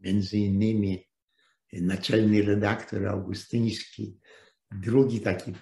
między 0.00 0.38
innymi 0.38 1.04
naczelny 1.72 2.42
redaktor 2.42 3.06
Augustyński 3.06 4.18
Drugi 4.70 5.20
taki 5.20 5.52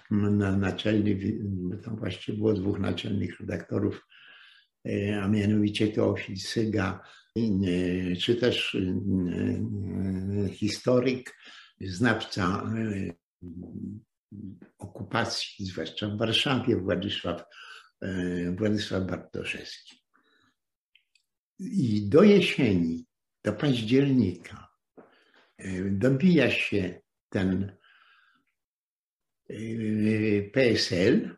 naczelny, 0.57 1.19
tam 1.83 1.95
właściwie 1.95 2.37
było 2.37 2.53
dwóch 2.53 2.79
naczelnych 2.79 3.39
redaktorów, 3.39 4.07
e, 4.87 5.21
a 5.21 5.27
mianowicie 5.27 5.87
Teofil 5.87 6.37
Syga, 6.37 7.01
e, 7.37 8.15
czy 8.15 8.35
też 8.35 8.75
e, 8.75 10.49
historyk, 10.49 11.37
znawca 11.81 12.71
okupacji, 14.77 15.65
zwłaszcza 15.65 16.09
w 16.09 16.17
Warszawie, 16.17 16.77
Władysław, 16.77 17.43
Władysław 18.57 19.07
Bartoszewski. 19.07 20.04
I 21.59 22.09
do 22.09 22.23
jesieni, 22.23 23.05
do 23.43 23.53
października 23.53 24.67
dobija 25.91 26.51
się 26.51 27.01
ten 27.29 27.77
PSL 30.53 31.37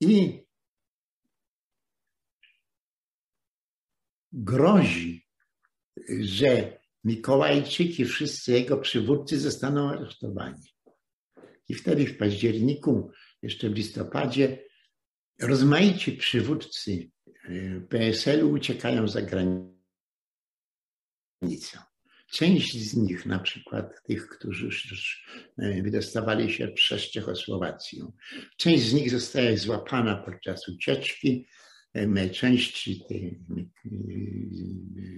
i 0.00 0.44
grozi, 4.32 5.26
że 6.20 6.80
Mikołajczyk 7.04 7.98
i 7.98 8.04
wszyscy 8.04 8.52
jego 8.52 8.78
przywódcy 8.78 9.40
zostaną 9.40 9.90
aresztowani. 9.90 10.74
I 11.68 11.74
wtedy 11.74 12.06
w 12.06 12.16
październiku, 12.16 13.10
jeszcze 13.42 13.70
w 13.70 13.74
listopadzie, 13.74 14.64
rozmaici 15.40 16.12
przywódcy 16.12 17.10
PSL-u 17.88 18.50
uciekają 18.50 19.08
za 19.08 19.22
granicę. 19.22 19.70
Część 22.30 22.90
z 22.90 22.96
nich, 22.96 23.26
na 23.26 23.38
przykład 23.38 24.02
tych, 24.02 24.28
którzy 24.28 24.64
już 24.64 25.26
e, 25.58 25.82
wydostawali 25.82 26.52
się 26.52 26.68
przez 26.68 27.02
Czechosłowację, 27.02 28.12
część 28.56 28.84
z 28.84 28.92
nich 28.92 29.10
zostaje 29.10 29.58
złapana 29.58 30.16
podczas 30.16 30.68
ucieczki, 30.68 31.46
e, 31.94 32.30
część 32.30 32.90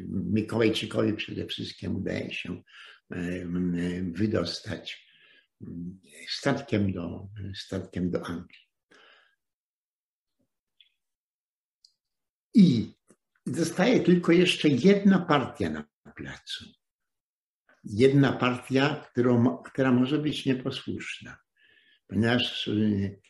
Mikołajczykowi 0.08 1.12
przede 1.12 1.46
wszystkim 1.46 1.96
udaje 1.96 2.32
się 2.32 2.62
e, 3.10 3.46
wydostać 4.12 5.06
statkiem 6.28 6.92
do, 6.92 7.28
statkiem 7.54 8.10
do 8.10 8.26
Anglii. 8.26 8.71
I 12.54 12.94
zostaje 13.46 14.00
tylko 14.00 14.32
jeszcze 14.32 14.68
jedna 14.68 15.18
partia 15.18 15.70
na 15.70 15.84
placu. 16.16 16.64
Jedna 17.84 18.32
partia, 18.32 19.06
którą, 19.10 19.56
która 19.56 19.92
może 19.92 20.18
być 20.18 20.46
nieposłuszna, 20.46 21.36
ponieważ 22.06 22.68
y, 22.68 23.20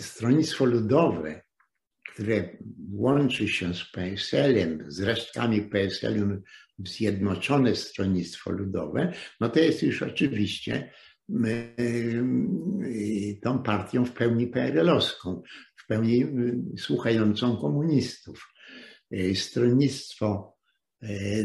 Stronnictwo 0.00 0.64
Ludowe, 0.64 1.42
które 2.12 2.56
łączy 2.92 3.48
się 3.48 3.74
z 3.74 3.90
PSL-em, 3.90 4.84
z 4.88 5.00
resztkami 5.00 5.62
PSL-u 5.62 6.42
Zjednoczone 6.78 7.76
Stronnictwo 7.76 8.50
Ludowe, 8.50 9.12
no 9.40 9.48
to 9.48 9.60
jest 9.60 9.82
już 9.82 10.02
oczywiście 10.02 10.90
tą 13.42 13.62
partią 13.62 14.04
w 14.04 14.12
pełni 14.12 14.46
PRL-owską, 14.46 15.42
w 15.84 15.86
pełni 15.86 16.24
słuchającą 16.78 17.56
komunistów. 17.56 18.52
Stronnictwo 19.34 20.56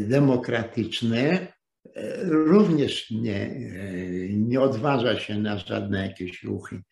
demokratyczne 0.00 1.52
również 2.22 3.10
nie, 3.10 3.70
nie 4.30 4.60
odważa 4.60 5.20
się 5.20 5.38
na 5.38 5.58
żadne 5.58 6.06
jakieś 6.06 6.42
ruchy 6.42 6.82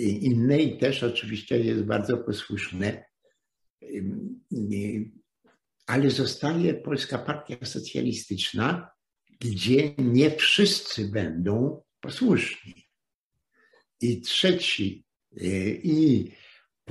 inne 0.00 0.62
i 0.62 0.78
też 0.78 1.02
oczywiście 1.02 1.58
jest 1.58 1.82
bardzo 1.82 2.18
posłuszne. 2.18 3.04
Ale 5.86 6.10
zostaje 6.10 6.74
Polska 6.74 7.18
Partia 7.18 7.56
Socjalistyczna, 7.66 8.90
gdzie 9.40 9.94
nie 9.98 10.30
wszyscy 10.30 11.08
będą 11.08 11.82
posłuszni. 12.00 12.74
I 14.00 14.20
trzeci, 14.20 15.04
i 15.82 16.30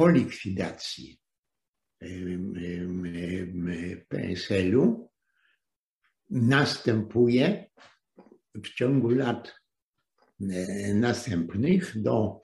po 0.02 0.10
likwidacji 0.10 1.20
PSL-u 4.10 5.10
następuje 6.30 7.70
w 8.56 8.74
ciągu 8.74 9.10
lat 9.10 9.56
następnych 10.94 12.02
do 12.02 12.42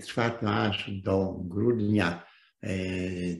trwa 0.00 0.30
to 0.30 0.50
aż 0.50 0.90
do 0.90 1.40
grudnia 1.44 2.26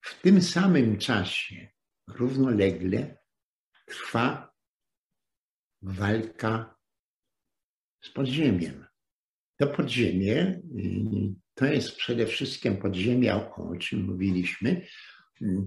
W 0.00 0.22
tym 0.22 0.42
samym 0.42 0.98
czasie 0.98 1.68
równolegle 2.08 3.18
trwa 3.86 4.52
walka 5.82 6.74
z 8.02 8.10
podziemiem. 8.10 8.86
To 9.56 9.66
podziemie 9.66 10.36
y, 10.40 10.62
to 11.54 11.66
jest 11.66 11.96
przede 11.96 12.26
wszystkim 12.26 12.76
podziemie, 12.76 13.34
o 13.34 13.76
czym 13.80 14.04
mówiliśmy, 14.04 14.86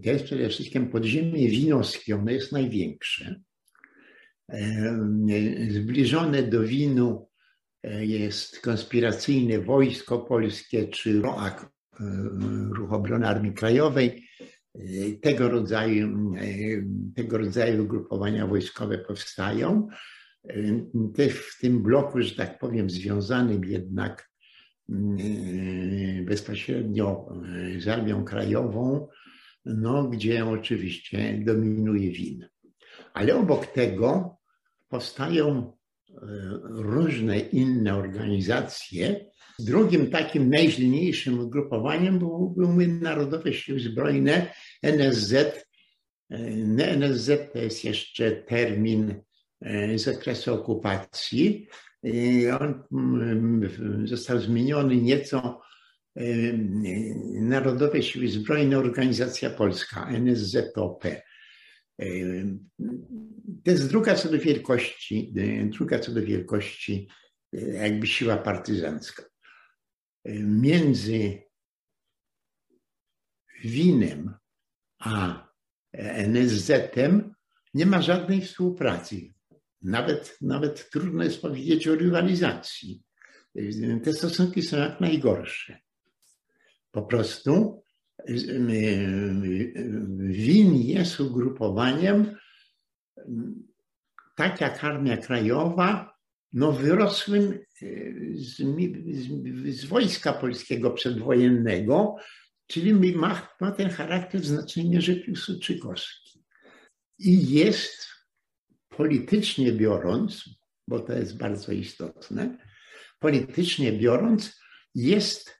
to 0.04 0.10
jest 0.10 0.26
przede 0.26 0.50
wszystkim 0.50 0.90
podziemie 0.92 1.50
winowskie, 1.50 2.16
ono 2.16 2.32
jest 2.32 2.52
największe 2.52 3.42
Zbliżone 5.70 6.44
do 6.44 6.64
winu 6.64 7.30
e, 7.84 8.06
jest 8.06 8.60
konspiracyjne 8.60 9.60
wojsko 9.60 10.20
polskie 10.20 10.88
czy 10.88 11.10
e, 11.10 11.56
Ruch 12.76 12.94
Obrony 12.94 13.28
Armii 13.28 13.54
Krajowej. 13.54 14.28
E, 14.76 14.80
tego 15.22 15.50
rodzaju, 15.50 16.34
tego 17.16 17.38
rodzaju 17.38 17.84
ugrupowania 17.84 18.48
wojskowe 18.48 18.98
powstają. 18.98 19.88
Też 21.16 21.34
w 21.34 21.60
tym 21.60 21.84
bloku, 21.84 22.22
że 22.22 22.36
tak 22.36 22.60
powiem, 22.60 22.90
związanym 22.90 23.66
jednak 23.66 24.30
bezpośrednio 26.26 27.26
z 27.80 27.88
Armią 27.88 28.26
Krajową, 28.26 29.08
no, 29.66 30.04
gdzie 30.10 30.46
oczywiście 30.46 31.42
dominuje 31.46 32.12
win. 32.12 32.48
Ale 33.16 33.36
obok 33.36 33.66
tego 33.66 34.38
powstają 34.90 35.74
e, 36.10 36.16
różne 36.64 37.40
inne 37.40 37.96
organizacje. 37.96 39.26
Drugim 39.60 40.12
takim 40.12 40.50
najsilniejszym 40.50 41.40
ugrupowaniem 41.40 42.20
był, 42.20 42.50
były 42.58 42.88
Narodowe 42.88 43.54
Siły 43.54 43.80
Zbrojne, 43.80 44.54
NSZ. 44.84 45.34
E, 45.34 46.38
NSZ 46.98 47.54
to 47.54 47.60
jest 47.60 47.84
jeszcze 47.84 48.32
termin 48.32 49.22
e, 49.62 50.00
z 50.00 50.08
okresu 50.08 50.54
okupacji. 50.54 51.68
On 52.62 52.84
mm, 52.92 54.08
został 54.08 54.40
zmieniony 54.40 54.96
nieco 54.96 55.62
Narodowe 57.42 58.04
Siły 58.04 58.28
Zbrojne 58.28 58.78
Organizacja 58.78 59.50
Polska, 59.50 60.12
NSZOP. 60.12 61.04
To 63.64 63.72
jest 63.72 63.90
druga 63.90 64.16
co 64.16 64.30
do 64.30 64.40
wielkości, 64.40 65.34
druga 65.78 66.00
co 66.00 66.12
do 66.12 66.22
wielkości 66.22 67.10
jakby 67.54 68.08
siła 68.08 68.38
partyzancka. 68.38 69.24
Między 70.40 71.42
Winem 73.64 74.34
a 75.00 75.48
NSZ-em 75.94 77.36
nie 77.74 77.86
ma 77.86 78.02
żadnej 78.02 78.42
współpracy. 78.42 79.34
Nawet, 79.82 80.38
nawet 80.42 80.90
trudno 80.90 81.24
jest 81.24 81.42
powiedzieć 81.42 81.88
o 81.88 81.96
rywalizacji. 81.96 83.04
Te 84.04 84.14
stosunki 84.14 84.62
są 84.62 84.78
jak 84.78 85.02
najgorsze. 85.02 85.80
Po 86.92 87.02
prostu 87.02 87.84
WIN 90.18 90.76
jest 90.76 91.20
ugrupowaniem, 91.20 92.38
tak 94.36 94.62
jak 94.62 94.84
Armia 94.84 95.18
Krajowa, 95.18 96.16
no 96.54 96.72
wyrosłym 96.72 97.60
z, 98.36 98.58
z, 98.58 99.80
z 99.80 99.86
wojska 99.86 100.34
polskiego 100.34 100.92
przedwojennego, 100.92 102.16
czyli 102.68 103.16
ma, 103.16 103.50
ma 103.62 103.72
ten 103.72 103.90
charakter 103.90 104.42
w 104.42 104.46
znacznej 104.46 104.90
mierze. 104.90 105.16
I 107.20 107.50
jest 107.50 108.08
politycznie 108.90 109.72
biorąc, 109.72 110.50
bo 110.88 111.00
to 111.00 111.14
jest 111.14 111.38
bardzo 111.38 111.72
istotne, 111.72 112.58
politycznie 113.20 113.92
biorąc, 113.92 114.60
jest 114.96 115.55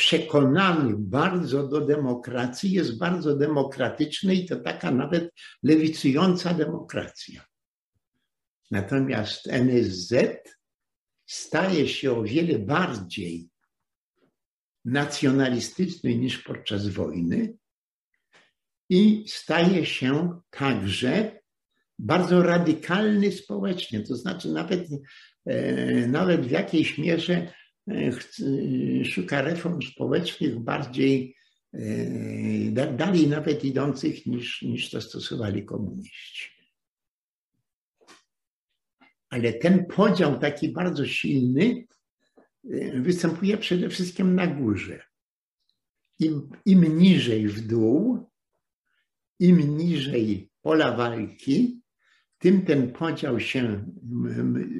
przekonany 0.00 0.94
bardzo 0.98 1.68
do 1.68 1.80
demokracji, 1.80 2.72
jest 2.72 2.98
bardzo 2.98 3.36
demokratyczny 3.36 4.34
i 4.34 4.46
to 4.46 4.56
taka 4.56 4.90
nawet 4.90 5.30
lewicująca 5.62 6.54
demokracja. 6.54 7.44
Natomiast 8.70 9.46
NSZ 9.46 10.12
staje 11.26 11.88
się 11.88 12.12
o 12.12 12.22
wiele 12.22 12.58
bardziej 12.58 13.48
nacjonalistyczny 14.84 16.16
niż 16.16 16.38
podczas 16.38 16.88
wojny 16.88 17.54
i 18.88 19.24
staje 19.28 19.86
się 19.86 20.40
także 20.50 21.40
bardzo 21.98 22.42
radykalny 22.42 23.32
społecznie. 23.32 24.00
To 24.00 24.16
znaczy, 24.16 24.48
nawet 24.48 24.88
nawet 26.06 26.40
w 26.40 26.50
jakiejś 26.50 26.98
mierze 26.98 27.52
szuka 29.04 29.42
reform 29.42 29.82
społecznych 29.82 30.58
bardziej 30.58 31.36
dalej 32.96 33.28
nawet 33.28 33.64
idących 33.64 34.26
niż, 34.26 34.62
niż 34.62 34.90
to 34.90 35.00
stosowali 35.00 35.64
komuniści. 35.64 36.50
Ale 39.28 39.52
ten 39.52 39.86
podział 39.86 40.38
taki 40.38 40.68
bardzo 40.68 41.06
silny 41.06 41.84
występuje 42.94 43.58
przede 43.58 43.88
wszystkim 43.88 44.34
na 44.34 44.46
górze. 44.46 45.02
Im, 46.18 46.48
im 46.66 46.98
niżej 46.98 47.48
w 47.48 47.66
dół, 47.66 48.30
im 49.38 49.78
niżej 49.78 50.50
pola 50.62 50.96
walki, 50.96 51.80
tym 52.38 52.62
ten 52.64 52.92
podział 52.92 53.40
się 53.40 53.84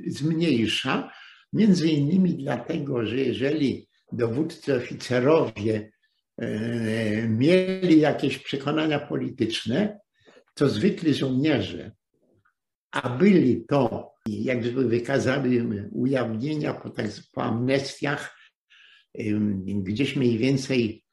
zmniejsza. 0.06 1.12
Między 1.52 1.88
innymi 1.88 2.34
dlatego, 2.34 3.06
że 3.06 3.16
jeżeli 3.16 3.88
dowódcy 4.12 4.76
oficerowie 4.76 5.92
e, 6.38 7.28
mieli 7.28 8.00
jakieś 8.00 8.38
przekonania 8.38 8.98
polityczne, 8.98 9.98
to 10.54 10.68
zwykli 10.68 11.14
żołnierze, 11.14 11.92
a 12.90 13.08
byli 13.08 13.64
to, 13.68 14.12
jak 14.28 14.62
wykazali 14.62 15.60
ujawnienia 15.92 16.74
po, 16.74 16.90
tak, 16.90 17.06
po 17.32 17.42
amnestiach, 17.42 18.36
gdzieś 19.66 20.16
mniej 20.16 20.38
więcej 20.38 21.04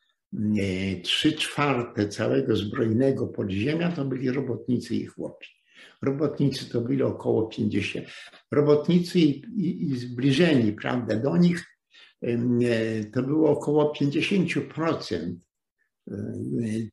trzy 1.03 1.33
czwarte 1.33 2.07
całego 2.07 2.55
zbrojnego 2.55 3.27
podziemia 3.27 3.91
to 3.91 4.05
byli 4.05 4.31
robotnicy 4.31 4.95
i 4.95 5.05
chłopi. 5.05 5.56
Robotnicy 6.01 6.69
to 6.69 6.81
byli 6.81 7.03
około 7.03 7.47
50. 7.47 8.07
Robotnicy 8.51 9.19
i, 9.19 9.29
i, 9.55 9.91
i 9.91 9.97
zbliżeni, 9.97 10.73
prawda, 10.73 11.15
do 11.15 11.37
nich 11.37 11.65
to 13.13 13.23
było 13.23 13.49
około 13.49 13.93
50% 13.93 15.35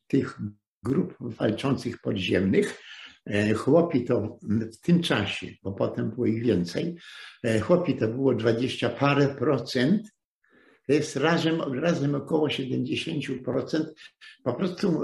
tych 0.06 0.38
grup 0.82 1.14
walczących 1.20 2.00
podziemnych. 2.00 2.82
E, 3.26 3.54
chłopi 3.54 4.04
to 4.04 4.38
w 4.72 4.76
tym 4.76 5.02
czasie, 5.02 5.46
bo 5.62 5.72
potem 5.72 6.10
było 6.10 6.26
ich 6.26 6.42
więcej, 6.42 6.96
e, 7.44 7.60
chłopi 7.60 7.96
to 7.96 8.08
było 8.08 8.34
20 8.34 8.88
parę 8.88 9.28
procent, 9.28 10.02
to 10.86 10.92
jest 10.92 11.16
razem, 11.16 11.62
razem 11.62 12.14
około 12.14 12.48
70%. 12.48 13.84
Po 14.44 14.54
prostu 14.54 15.00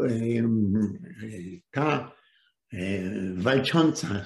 ta 1.71 2.07
e, 2.07 2.20
walcząca 3.35 4.25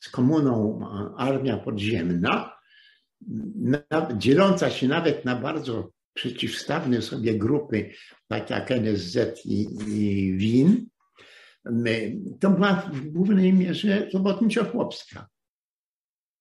z 0.00 0.08
komuną 0.10 0.80
armia 1.18 1.56
podziemna, 1.56 2.56
dzieląca 4.16 4.70
się 4.70 4.88
nawet 4.88 5.24
na 5.24 5.36
bardzo 5.36 5.92
przeciwstawne 6.14 7.02
sobie 7.02 7.38
grupy, 7.38 7.90
tak 8.28 8.50
jak 8.50 8.70
NSZ 8.70 9.46
i, 9.46 9.68
WIN, 10.36 10.86
to 12.40 12.50
była 12.50 12.74
w 12.74 13.00
głównej 13.06 13.52
mierze 13.52 14.08
robotniczo-chłopska. 14.14 15.26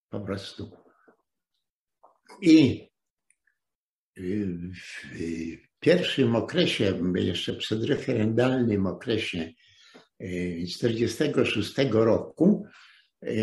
Po 0.10 0.20
prostu. 0.20 0.72
I 2.42 2.88
w 4.18 5.80
pierwszym 5.80 6.36
okresie, 6.36 7.02
jeszcze 7.16 7.54
przedreferendalnym 7.54 8.86
okresie 8.86 9.54
1946 10.22 11.80
e, 11.80 11.90
roku, 11.92 12.66
e, 13.24 13.34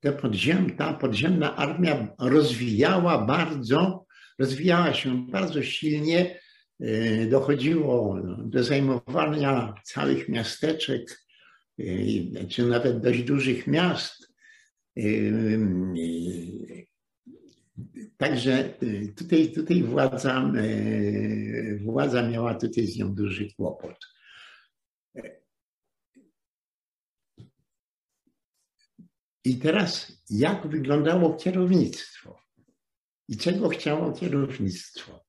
ta, 0.00 0.12
podziem, 0.12 0.76
ta 0.76 0.94
podziemna 0.94 1.56
armia 1.56 2.08
rozwijała 2.18 3.26
bardzo, 3.26 4.06
rozwijała 4.38 4.94
się 4.94 5.26
bardzo 5.26 5.62
silnie, 5.62 6.40
e, 6.80 7.26
dochodziło 7.26 8.20
do 8.44 8.64
zajmowania 8.64 9.74
całych 9.84 10.28
miasteczek, 10.28 11.20
czy 12.48 12.66
nawet 12.66 13.00
dość 13.00 13.22
dużych 13.22 13.66
miast. 13.66 14.32
Także 18.16 18.74
tutaj, 19.16 19.52
tutaj 19.52 19.82
władza, 19.82 20.52
władza 21.84 22.28
miała 22.28 22.54
tutaj 22.54 22.86
z 22.86 22.98
nią 22.98 23.14
duży 23.14 23.48
kłopot. 23.56 23.96
I 29.44 29.58
teraz, 29.58 30.22
jak 30.30 30.66
wyglądało 30.66 31.34
kierownictwo? 31.34 32.38
I 33.28 33.36
czego 33.36 33.68
chciało 33.68 34.12
kierownictwo? 34.12 35.24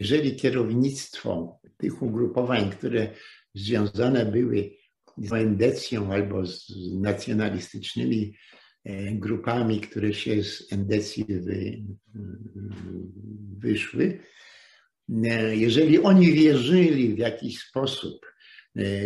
Jeżeli 0.00 0.36
kierownictwo 0.36 1.60
tych 1.76 2.02
ugrupowań, 2.02 2.70
które 2.70 3.14
związane 3.54 4.26
były 4.26 4.70
z 5.16 5.32
endecją 5.32 6.12
albo 6.12 6.46
z 6.46 6.72
nacjonalistycznymi 7.00 8.34
E, 8.88 9.12
grupami, 9.12 9.80
które 9.80 10.14
się 10.14 10.42
z 10.42 10.72
endecji 10.72 11.24
wy, 11.28 11.82
wyszły. 13.58 14.20
E, 15.24 15.56
jeżeli 15.56 15.98
oni 15.98 16.32
wierzyli 16.32 17.14
w 17.14 17.18
jakiś 17.18 17.58
sposób, 17.60 18.26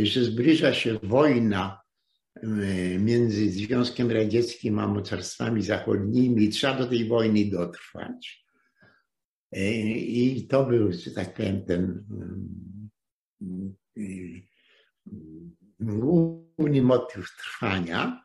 że 0.02 0.24
zbliża 0.24 0.74
się 0.74 0.98
wojna 1.02 1.82
między 2.98 3.50
Związkiem 3.50 4.10
Radzieckim 4.10 4.78
a 4.78 4.86
mocarstwami 4.86 5.62
zachodnimi, 5.62 6.48
trzeba 6.48 6.78
do 6.78 6.86
tej 6.86 7.08
wojny 7.08 7.44
dotrwać. 7.44 8.46
I 9.52 10.46
to 10.50 10.66
był, 10.66 10.92
że 10.92 11.10
tak 11.10 11.34
powiem, 11.34 11.64
ten 11.64 12.04
główny 15.80 16.82
motyw 16.82 17.36
trwania. 17.36 18.24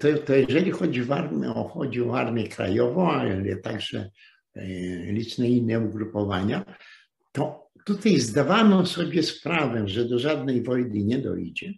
To, 0.00 0.18
to 0.18 0.34
jeżeli 0.34 0.70
chodzi, 0.70 1.02
w 1.02 1.12
armię, 1.12 1.54
chodzi 1.72 2.02
o 2.02 2.18
Armię 2.18 2.48
Krajową, 2.48 3.10
ale 3.10 3.56
także 3.56 4.10
e, 4.54 4.66
liczne 5.12 5.48
inne 5.48 5.80
ugrupowania, 5.80 6.76
to 7.32 7.63
tutaj 7.84 8.20
zdawano 8.20 8.86
sobie 8.86 9.22
sprawę, 9.22 9.88
że 9.88 10.04
do 10.04 10.18
żadnej 10.18 10.62
wojny 10.62 11.04
nie 11.04 11.18
dojdzie. 11.18 11.74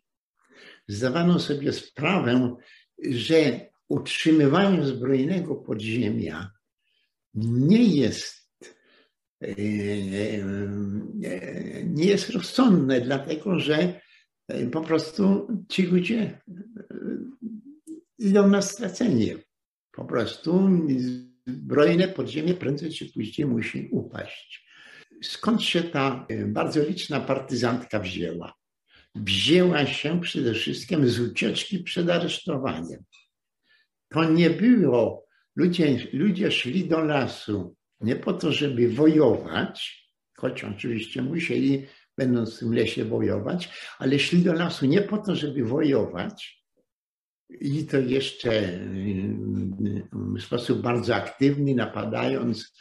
Zdawano 0.89 1.41
sobie 1.41 1.73
sprawę, 1.73 2.57
że 3.11 3.61
utrzymywanie 3.89 4.87
zbrojnego 4.87 5.55
podziemia 5.55 6.51
nie 7.35 7.85
jest, 7.85 8.51
e, 9.43 9.47
e, 9.49 9.57
nie 11.85 12.05
jest 12.05 12.31
rozsądne, 12.31 13.01
dlatego 13.01 13.59
że 13.61 14.01
po 14.73 14.81
prostu 14.81 15.49
ci 15.69 15.83
ludzie 15.83 16.41
idą 18.19 18.49
na 18.49 18.63
stracenie. 18.63 19.37
Po 19.93 20.05
prostu 20.05 20.71
zbrojne 21.47 22.09
podziemie 22.09 22.55
prędzej 22.55 22.91
czy 22.91 23.13
później 23.13 23.49
musi 23.49 23.89
upaść. 23.93 24.66
Skąd 25.23 25.63
się 25.63 25.83
ta 25.83 26.27
e, 26.29 26.45
bardzo 26.47 26.83
liczna 26.83 27.21
partyzantka 27.21 28.01
wzięła? 28.01 28.55
Wzięła 29.15 29.87
się 29.87 30.21
przede 30.21 30.55
wszystkim 30.55 31.09
z 31.09 31.21
ucieczki 31.21 31.79
przed 31.79 32.11
aresztowaniem. 32.11 33.05
To 34.09 34.25
nie 34.25 34.51
było, 34.51 35.27
ludzie, 35.57 36.09
ludzie 36.13 36.53
szli 36.53 36.89
do 36.89 37.01
lasu 37.01 37.77
nie 38.01 38.17
po 38.17 38.33
to, 38.33 38.53
żeby 38.53 38.89
wojować, 38.89 40.07
choć 40.37 40.65
oczywiście 40.65 41.23
musieli, 41.23 41.87
będąc 42.19 42.57
w 42.57 42.59
tym 42.59 42.75
lesie, 42.75 43.05
wojować, 43.05 43.69
ale 43.99 44.19
szli 44.19 44.43
do 44.43 44.53
lasu 44.53 44.87
nie 44.87 45.03
po 45.03 45.19
to, 45.19 45.37
żeby 45.37 45.65
wojować, 45.65 46.67
i 47.51 47.87
to 47.87 47.99
jeszcze 47.99 48.79
w 50.13 50.43
sposób 50.43 50.81
bardzo 50.81 51.15
aktywny, 51.15 51.75
napadając, 51.75 52.77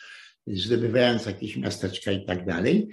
zdobywając 0.48 1.26
jakieś 1.26 1.58
miasteczka 1.58 2.12
i 2.12 2.26
tak 2.26 2.46
dalej, 2.46 2.88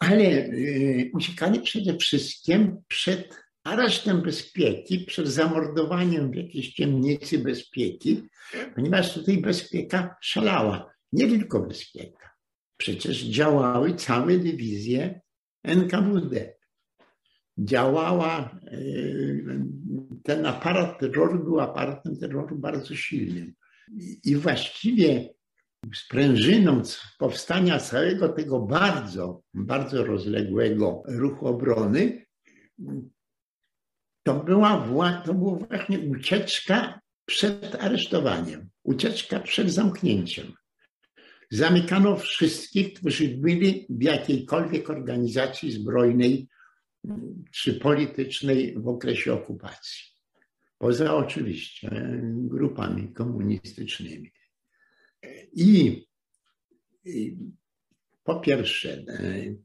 ale 0.00 0.24
y, 0.24 1.10
uciekali 1.14 1.60
przede 1.60 1.98
wszystkim 1.98 2.76
przed 2.88 3.44
aresztem 3.64 4.22
bezpieki, 4.22 4.98
przed 4.98 5.28
zamordowaniem 5.28 6.30
w 6.30 6.34
jakiejś 6.34 6.72
ciemnicy 6.72 7.38
bezpieki, 7.38 8.22
ponieważ 8.74 9.14
tutaj 9.14 9.38
bezpieka 9.38 10.16
szalała. 10.20 10.94
Nie 11.12 11.28
tylko 11.28 11.60
bezpieka. 11.60 12.30
Przecież 12.76 13.22
działały 13.22 13.94
całe 13.94 14.38
dywizje 14.38 15.20
NKWD 15.64 16.54
działała, 17.58 18.58
e, 18.66 18.78
ten 20.22 20.46
aparat 20.46 21.00
terroru 21.00 21.44
był 21.44 21.60
aparatem 21.60 22.16
terroru 22.16 22.58
bardzo 22.58 22.94
silnym. 22.94 23.54
I 24.24 24.36
właściwie 24.36 25.34
sprężyną 25.94 26.82
powstania 27.18 27.78
całego 27.78 28.28
tego 28.28 28.60
bardzo, 28.60 29.42
bardzo 29.54 30.04
rozległego 30.04 31.02
ruchu 31.06 31.46
obrony 31.46 32.24
to 34.22 34.34
była 34.34 35.22
to 35.26 35.34
było 35.34 35.56
właśnie 35.56 35.98
ucieczka 35.98 37.00
przed 37.26 37.74
aresztowaniem, 37.74 38.68
ucieczka 38.82 39.40
przed 39.40 39.70
zamknięciem. 39.70 40.52
Zamykano 41.50 42.16
wszystkich, 42.16 42.92
którzy 42.94 43.28
byli 43.28 43.86
w 43.90 44.02
jakiejkolwiek 44.02 44.90
organizacji 44.90 45.72
zbrojnej 45.72 46.48
czy 47.52 47.74
politycznej 47.74 48.74
w 48.78 48.88
okresie 48.88 49.32
okupacji. 49.32 50.04
Poza 50.78 51.14
oczywiście 51.14 52.18
grupami 52.32 53.12
komunistycznymi. 53.12 54.32
I, 55.52 56.04
po 58.24 58.40
pierwsze, 58.40 59.04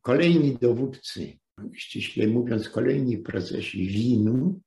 kolejni 0.02 0.58
dowódcy, 0.58 1.39
ściśle 1.74 2.28
mówiąc, 2.28 2.69
kolejni 2.69 3.17
w 3.17 3.24
procesie 3.24 3.78
winu, 3.78 4.62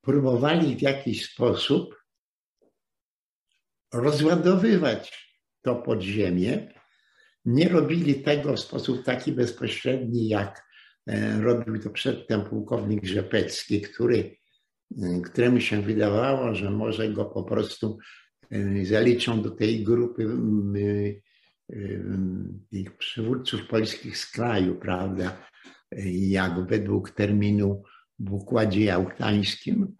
próbowali 0.00 0.76
w 0.76 0.82
jakiś 0.82 1.32
sposób 1.32 1.94
rozładowywać 3.92 5.28
to 5.62 5.76
podziemie. 5.76 6.74
Nie 7.44 7.68
robili 7.68 8.22
tego 8.22 8.54
w 8.54 8.60
sposób 8.60 9.04
taki 9.04 9.32
bezpośredni, 9.32 10.28
jak 10.28 10.66
e, 11.06 11.40
robił 11.40 11.82
to 11.82 11.90
przedtem 11.90 12.44
pułkownik 12.44 13.04
Rzepecki, 13.04 13.80
który, 13.80 14.36
e, 15.02 15.20
któremu 15.20 15.60
się 15.60 15.82
wydawało, 15.82 16.54
że 16.54 16.70
może 16.70 17.08
go 17.08 17.24
po 17.24 17.42
prostu 17.42 17.98
e, 17.98 18.27
zaliczą 18.82 19.42
do 19.42 19.50
tej 19.50 19.84
grupy 19.84 20.26
ich 22.72 22.96
przywódców 22.96 23.66
polskich 23.66 24.18
z 24.18 24.30
kraju, 24.30 24.74
prawda, 24.74 25.46
jak 26.06 26.68
według 26.68 27.10
terminu 27.10 27.82
w 28.18 28.32
układzie 28.32 28.84
jałtańskim. 28.84 29.96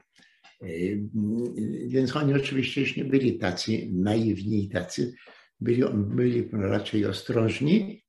Więc 1.87 2.17
oni 2.17 2.35
oczywiście 2.35 2.81
już 2.81 2.97
nie 2.97 3.05
byli 3.05 3.39
tacy 3.39 3.89
naiwni 3.93 4.65
i 4.65 4.69
tacy, 4.69 5.15
byli, 5.61 5.83
byli 5.95 6.49
raczej 6.53 7.07
ostrożni, 7.07 8.05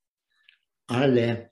ale 0.88 1.50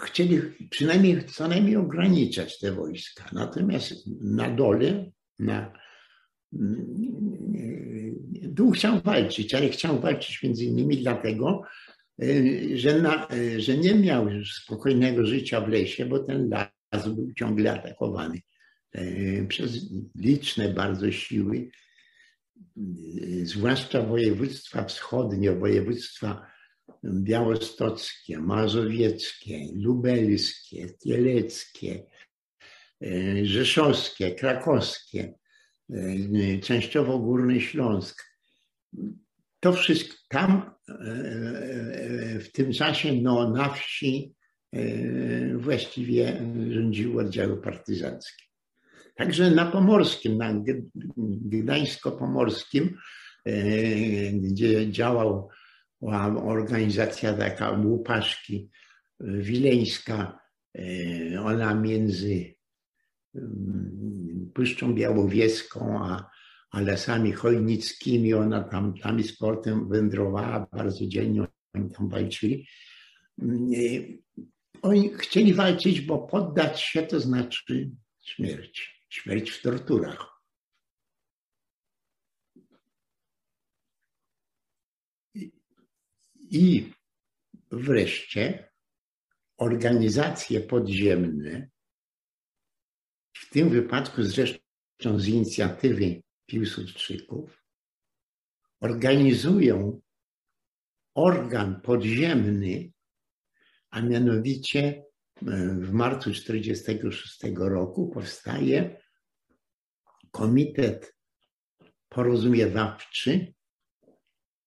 chcieli 0.00 0.40
przynajmniej 0.70 1.24
co 1.24 1.48
najmniej 1.48 1.76
ograniczać 1.76 2.58
te 2.58 2.72
wojska. 2.72 3.30
Natomiast 3.32 4.06
na 4.20 4.50
dole, 4.50 5.10
na 5.38 5.72
dół 8.42 8.70
chciał 8.70 9.00
walczyć, 9.00 9.54
ale 9.54 9.68
chciał 9.68 10.00
walczyć 10.00 10.42
między 10.42 10.64
innymi 10.64 10.96
dlatego, 10.98 11.62
że, 12.74 13.02
na, 13.02 13.28
że 13.58 13.78
nie 13.78 13.94
miał 13.94 14.28
spokojnego 14.44 15.26
życia 15.26 15.60
w 15.60 15.68
lesie, 15.68 16.06
bo 16.06 16.18
ten 16.18 16.48
las 16.48 17.08
był 17.08 17.32
ciągle 17.32 17.72
atakowany 17.72 18.40
e, 18.92 19.46
przez 19.46 19.90
liczne 20.14 20.68
bardzo 20.68 21.12
siły, 21.12 21.70
zwłaszcza 23.42 24.02
województwa 24.02 24.84
wschodnie, 24.84 25.52
województwa 25.52 26.46
białostockie, 27.04 28.38
mazowieckie, 28.38 29.58
lubelskie, 29.74 30.88
kieleckie, 31.04 32.06
rzeszowskie, 33.42 34.34
krakowskie, 34.34 35.34
częściowo 36.62 37.18
Górny 37.18 37.60
Śląsk. 37.60 38.24
To 39.60 39.72
wszystko 39.72 40.16
tam 40.28 40.70
w 42.40 42.46
tym 42.52 42.72
czasie 42.72 43.12
no, 43.12 43.50
na 43.50 43.68
wsi 43.68 44.34
właściwie 45.54 46.42
rządziły 46.70 47.22
oddziały 47.22 47.62
partyzanckie. 47.62 48.44
Także 49.14 49.50
na 49.50 49.66
Pomorskim, 49.66 50.38
na 50.38 50.54
Gdańsko-Pomorskim, 51.16 52.96
e, 53.46 53.52
gdzie 54.32 54.92
działała 54.92 55.46
organizacja 56.44 57.34
taka 57.34 57.70
Łupaszki 57.70 58.70
Wileńska, 59.20 60.38
e, 60.78 60.82
ona 61.40 61.74
między 61.74 62.54
Puszczą 64.54 64.94
Białowieską 64.94 66.04
a, 66.04 66.30
a 66.70 66.80
Lasami 66.80 67.32
Chojnickimi, 67.32 68.34
ona 68.34 68.64
tam, 68.64 68.94
tam 68.94 69.22
z 69.22 69.36
portem 69.36 69.88
wędrowała, 69.88 70.66
bardzo 70.72 71.06
dzielnie 71.06 71.46
oni 71.74 71.90
tam 71.90 72.08
walczyli. 72.08 72.66
Mm, 73.42 73.70
oni 74.82 75.10
chcieli 75.14 75.54
walczyć, 75.54 76.00
bo 76.00 76.18
poddać 76.18 76.80
się 76.80 77.02
to 77.02 77.20
znaczy 77.20 77.90
śmierć 78.20 79.00
śmierć 79.10 79.50
w 79.50 79.62
torturach. 79.62 80.40
I 86.50 86.92
wreszcie 87.70 88.72
organizacje 89.56 90.60
podziemne, 90.60 91.70
w 93.40 93.50
tym 93.50 93.70
wypadku 93.70 94.22
zresztą 94.22 95.18
z 95.18 95.26
inicjatywy 95.28 96.22
Piłsudczyków, 96.46 97.64
organizują 98.80 100.00
organ 101.14 101.80
podziemny, 101.80 102.92
a 103.90 104.00
mianowicie 104.00 105.04
w 105.80 105.92
marcu 105.92 106.30
1946 106.30 107.40
roku 107.56 108.08
powstaje 108.08 109.02
Komitet 110.30 111.16
Porozumiewawczy 112.08 113.54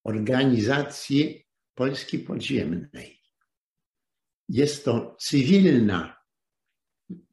Organizacji 0.04 1.48
Polski 1.76 2.20
Podziemnej. 2.20 3.22
Jest 4.50 4.86
to 4.86 5.16
cywilna, 5.20 6.18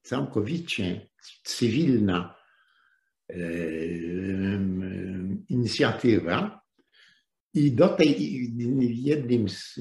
całkowicie 0.02 1.09
cywilna 1.44 2.34
e, 3.28 3.36
inicjatywa, 5.48 6.60
i 7.54 7.72
do 7.72 7.88
tej 7.88 9.04
jednym 9.04 9.48
z 9.48 9.80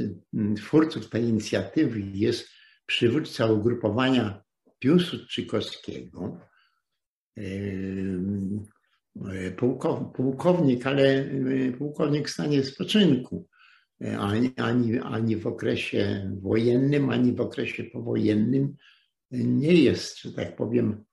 twórców 0.57 1.09
tej 1.09 1.23
inicjatywy 1.23 2.01
jest 2.13 2.49
przywódca 2.85 3.45
ugrupowania 3.45 4.43
Piłsudczykowskiego, 4.79 6.39
pułkownik, 10.15 10.87
ale 10.87 11.29
pułkownik 11.77 12.27
w 12.27 12.31
stanie 12.31 12.63
spoczynku, 12.63 13.47
ani, 14.19 14.51
ani, 14.57 14.99
ani 14.99 15.35
w 15.35 15.47
okresie 15.47 16.31
wojennym, 16.41 17.09
ani 17.09 17.33
w 17.33 17.41
okresie 17.41 17.83
powojennym 17.83 18.75
nie 19.31 19.73
jest, 19.73 20.19
że 20.19 20.33
tak 20.33 20.55
powiem, 20.55 21.03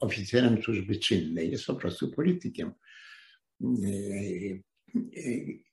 oficerem 0.00 0.62
służby 0.62 0.96
czynnej, 0.96 1.50
jest 1.50 1.66
po 1.66 1.74
prostu 1.74 2.10
politykiem. 2.10 2.72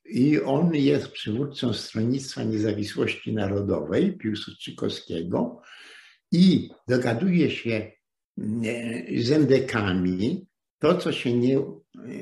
I 0.04 0.40
on 0.40 0.74
jest 0.74 1.08
przywódcą 1.08 1.72
Stronnictwa 1.72 2.42
Niezawisłości 2.42 3.32
Narodowej 3.32 4.18
Piłsudczykowskiego 4.18 5.62
i 6.32 6.70
dogaduje 6.88 7.50
się 7.50 7.92
z 9.18 9.32
endekami. 9.32 10.46
To, 10.78 10.98
co 10.98 11.12
się 11.12 11.32
nie, 11.32 11.60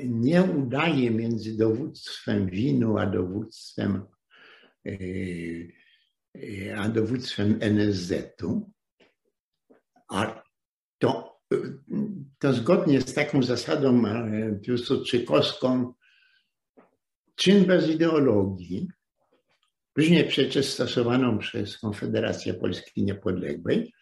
nie 0.05 0.43
udaje 0.43 1.11
między 1.11 1.57
dowództwem 1.57 2.49
winu 2.49 2.97
a 2.97 3.05
dowództwem, 3.05 4.01
e, 4.85 4.91
e, 6.35 6.77
a 6.77 6.89
dowództwem 6.89 7.57
NSZ-u, 7.59 8.71
a 10.11 10.43
to, 10.99 11.39
to 12.39 12.53
zgodnie 12.53 13.01
z 13.01 13.13
taką 13.13 13.43
zasadą 13.43 14.05
e, 14.05 14.59
piłsudczykowską 14.63 15.93
czyn 17.35 17.65
bez 17.65 17.89
ideologii, 17.89 18.87
później 19.93 20.27
przecież 20.27 20.65
stosowaną 20.65 21.37
przez 21.37 21.77
Konfederację 21.77 22.53
Polski 22.53 23.03
Niepodległej, 23.03 23.93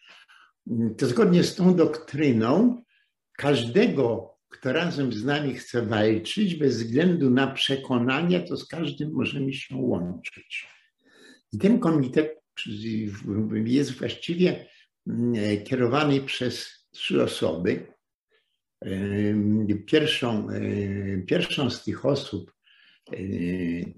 to 0.98 1.06
zgodnie 1.06 1.44
z 1.44 1.54
tą 1.54 1.76
doktryną 1.76 2.82
każdego, 3.36 4.34
kto 4.48 4.72
razem 4.72 5.12
z 5.12 5.24
nami 5.24 5.54
chce 5.54 5.82
walczyć, 5.82 6.54
bez 6.54 6.82
względu 6.82 7.30
na 7.30 7.46
przekonania, 7.46 8.40
to 8.40 8.56
z 8.56 8.66
każdym 8.66 9.12
możemy 9.12 9.52
się 9.52 9.76
łączyć. 9.76 10.68
I 11.52 11.58
ten 11.58 11.78
komitet 11.78 12.40
jest 13.64 13.92
właściwie 13.92 14.66
mm, 15.06 15.64
kierowany 15.64 16.20
przez 16.20 16.70
trzy 16.90 17.22
osoby. 17.22 17.86
Pierwszą, 19.86 20.48
pierwszą 21.26 21.70
z 21.70 21.84
tych 21.84 22.06
osób 22.06 22.52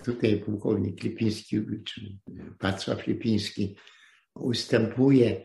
Tutaj 0.05 0.41
pułkownik 0.41 1.03
Lipiński, 1.03 1.57
czy 1.85 2.19
Wacław 2.61 3.07
Lipiński 3.07 3.77
ustępuje 4.35 5.45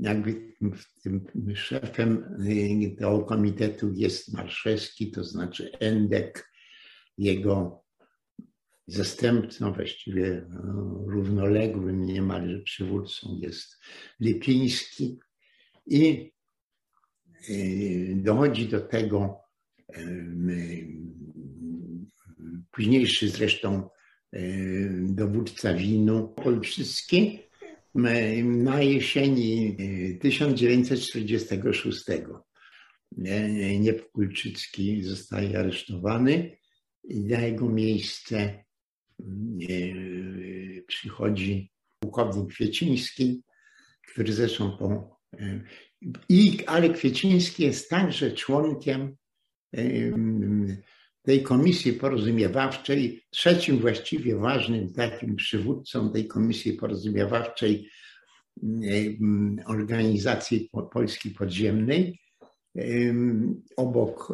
jakby 0.00 0.54
tym 1.02 1.26
szefem 1.54 2.36
tego 2.98 3.20
komitetu 3.20 3.92
jest 3.94 4.32
Marszewski, 4.32 5.10
to 5.10 5.24
znaczy 5.24 5.70
Endek, 5.78 6.52
jego 7.18 7.84
zastępcą, 8.92 9.72
właściwie 9.72 10.46
no, 10.50 11.04
równoległym 11.06 12.06
niemalże 12.06 12.58
przywódcą 12.58 13.38
jest 13.42 13.78
Lipiński. 14.20 15.18
I 15.86 16.32
dochodzi 18.14 18.68
do 18.68 18.80
tego 18.80 19.40
późniejszy 22.70 23.28
zresztą 23.28 23.88
dowódca 25.00 25.74
winu 25.74 26.34
Olczycki 26.36 27.38
na 28.44 28.82
jesieni 28.82 29.76
1946 30.20 32.04
Niep 33.80 34.10
Kulczycki 34.12 35.02
zostaje 35.02 35.58
aresztowany 35.58 36.56
i 37.04 37.20
na 37.20 37.40
jego 37.40 37.68
miejsce 37.68 38.64
przychodzi 40.86 41.70
pułkownik 41.98 42.48
Kwieciński, 42.48 43.42
który 44.12 44.32
zresztą 44.32 44.76
po... 44.78 45.16
I, 46.28 46.58
ale 46.66 46.90
Kwieciński 46.90 47.62
jest 47.62 47.90
także 47.90 48.32
członkiem 48.32 49.16
tej 51.22 51.42
komisji 51.42 51.92
porozumiewawczej, 51.92 53.22
trzecim 53.30 53.78
właściwie 53.78 54.36
ważnym 54.36 54.92
takim 54.92 55.36
przywódcą 55.36 56.12
tej 56.12 56.26
komisji 56.26 56.72
porozumiewawczej 56.72 57.88
organizacji 59.66 60.70
Polski 60.92 61.30
Podziemnej, 61.30 62.20
obok, 63.76 64.32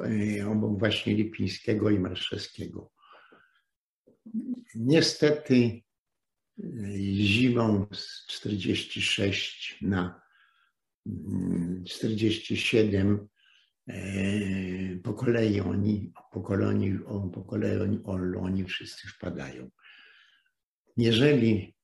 obok 0.51 0.79
właśnie 0.79 1.15
Lipińskiego 1.15 1.91
i 1.91 1.99
Marszewskiego. 1.99 2.91
Niestety 4.75 5.83
zimą 7.19 7.87
z 7.93 8.27
46 8.27 9.79
na 9.83 10.21
47 11.87 13.29
po 15.03 15.15
kolei 15.15 15.61
oni, 15.61 16.13
po 16.33 16.41
kolei, 16.41 16.99
po 17.33 17.45
kolei 17.45 17.81
oni, 17.81 18.01
oni 18.41 18.65
wszyscy 18.65 19.09
wpadają. 19.09 19.71
Jeżeli 20.97 21.75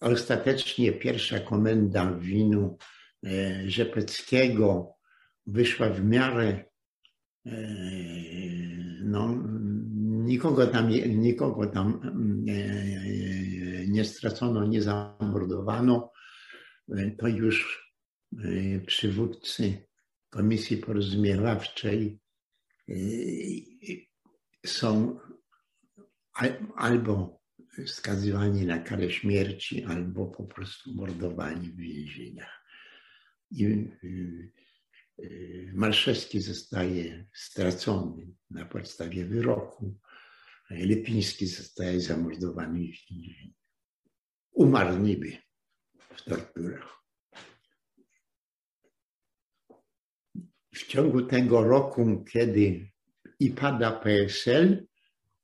ostatecznie 0.00 0.92
pierwsza 0.92 1.40
komenda 1.40 2.12
winu 2.12 2.78
Rzepeckiego 3.66 4.94
wyszła 5.46 5.90
w 5.90 6.04
miarę 6.04 6.64
no, 9.04 9.44
nikogo 10.28 10.66
tam, 10.66 10.88
nikogo 11.08 11.66
tam 11.66 12.00
nie 13.88 14.04
stracono, 14.04 14.66
nie 14.66 14.82
zamordowano, 14.82 16.12
to 17.18 17.28
już 17.28 17.88
przywódcy 18.86 19.88
Komisji 20.30 20.76
Porozumiewawczej 20.76 22.18
są 24.66 25.18
albo 26.76 27.40
skazywani 27.86 28.66
na 28.66 28.78
karę 28.78 29.10
śmierci, 29.10 29.84
albo 29.84 30.26
po 30.26 30.44
prostu 30.44 30.94
mordowani 30.94 31.68
w 31.68 31.76
więzieniach. 31.76 32.64
I 33.50 33.90
Marszewski 35.74 36.40
zostaje 36.40 37.26
stracony 37.34 38.34
na 38.50 38.64
podstawie 38.64 39.24
wyroku, 39.24 39.98
Lipiński 40.70 41.46
zostaje 41.46 42.00
zamordowany 42.00 42.80
w. 42.80 43.54
Umarł 44.52 44.98
niby 44.98 45.36
w 46.16 46.22
torturach. 46.22 47.02
W 50.74 50.86
ciągu 50.86 51.22
tego 51.22 51.64
roku, 51.64 52.24
kiedy 52.32 52.90
i 53.40 53.50
pada 53.50 53.92
PSL, 53.92 54.86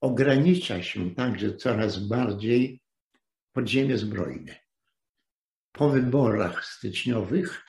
ogranicza 0.00 0.82
się 0.82 1.14
także 1.14 1.56
coraz 1.56 1.98
bardziej 1.98 2.82
podziemie 3.52 3.98
zbrojne. 3.98 4.56
Po 5.72 5.88
wyborach 5.90 6.64
styczniowych 6.66 7.64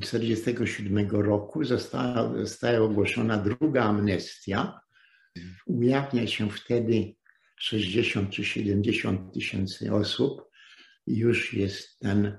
1947 0.00 1.10
roku 1.10 1.64
została, 1.64 2.38
została 2.38 2.78
ogłoszona 2.78 3.36
druga 3.36 3.84
amnestia. 3.84 4.80
Ujawnia 5.66 6.26
się 6.26 6.50
wtedy 6.50 7.14
60 7.56 8.30
czy 8.30 8.44
70 8.44 9.34
tysięcy 9.34 9.92
osób. 9.92 10.42
Już 11.06 11.54
jest 11.54 11.98
ten 11.98 12.38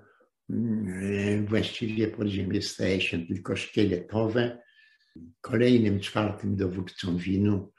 właściwie 1.47 2.07
podziemie 2.07 2.61
staje 2.61 3.01
się 3.01 3.27
tylko 3.27 3.55
szkieletowe. 3.55 4.61
Kolejnym, 5.41 5.99
czwartym 5.99 6.55
dowódcą 6.55 7.17
winu, 7.17 7.73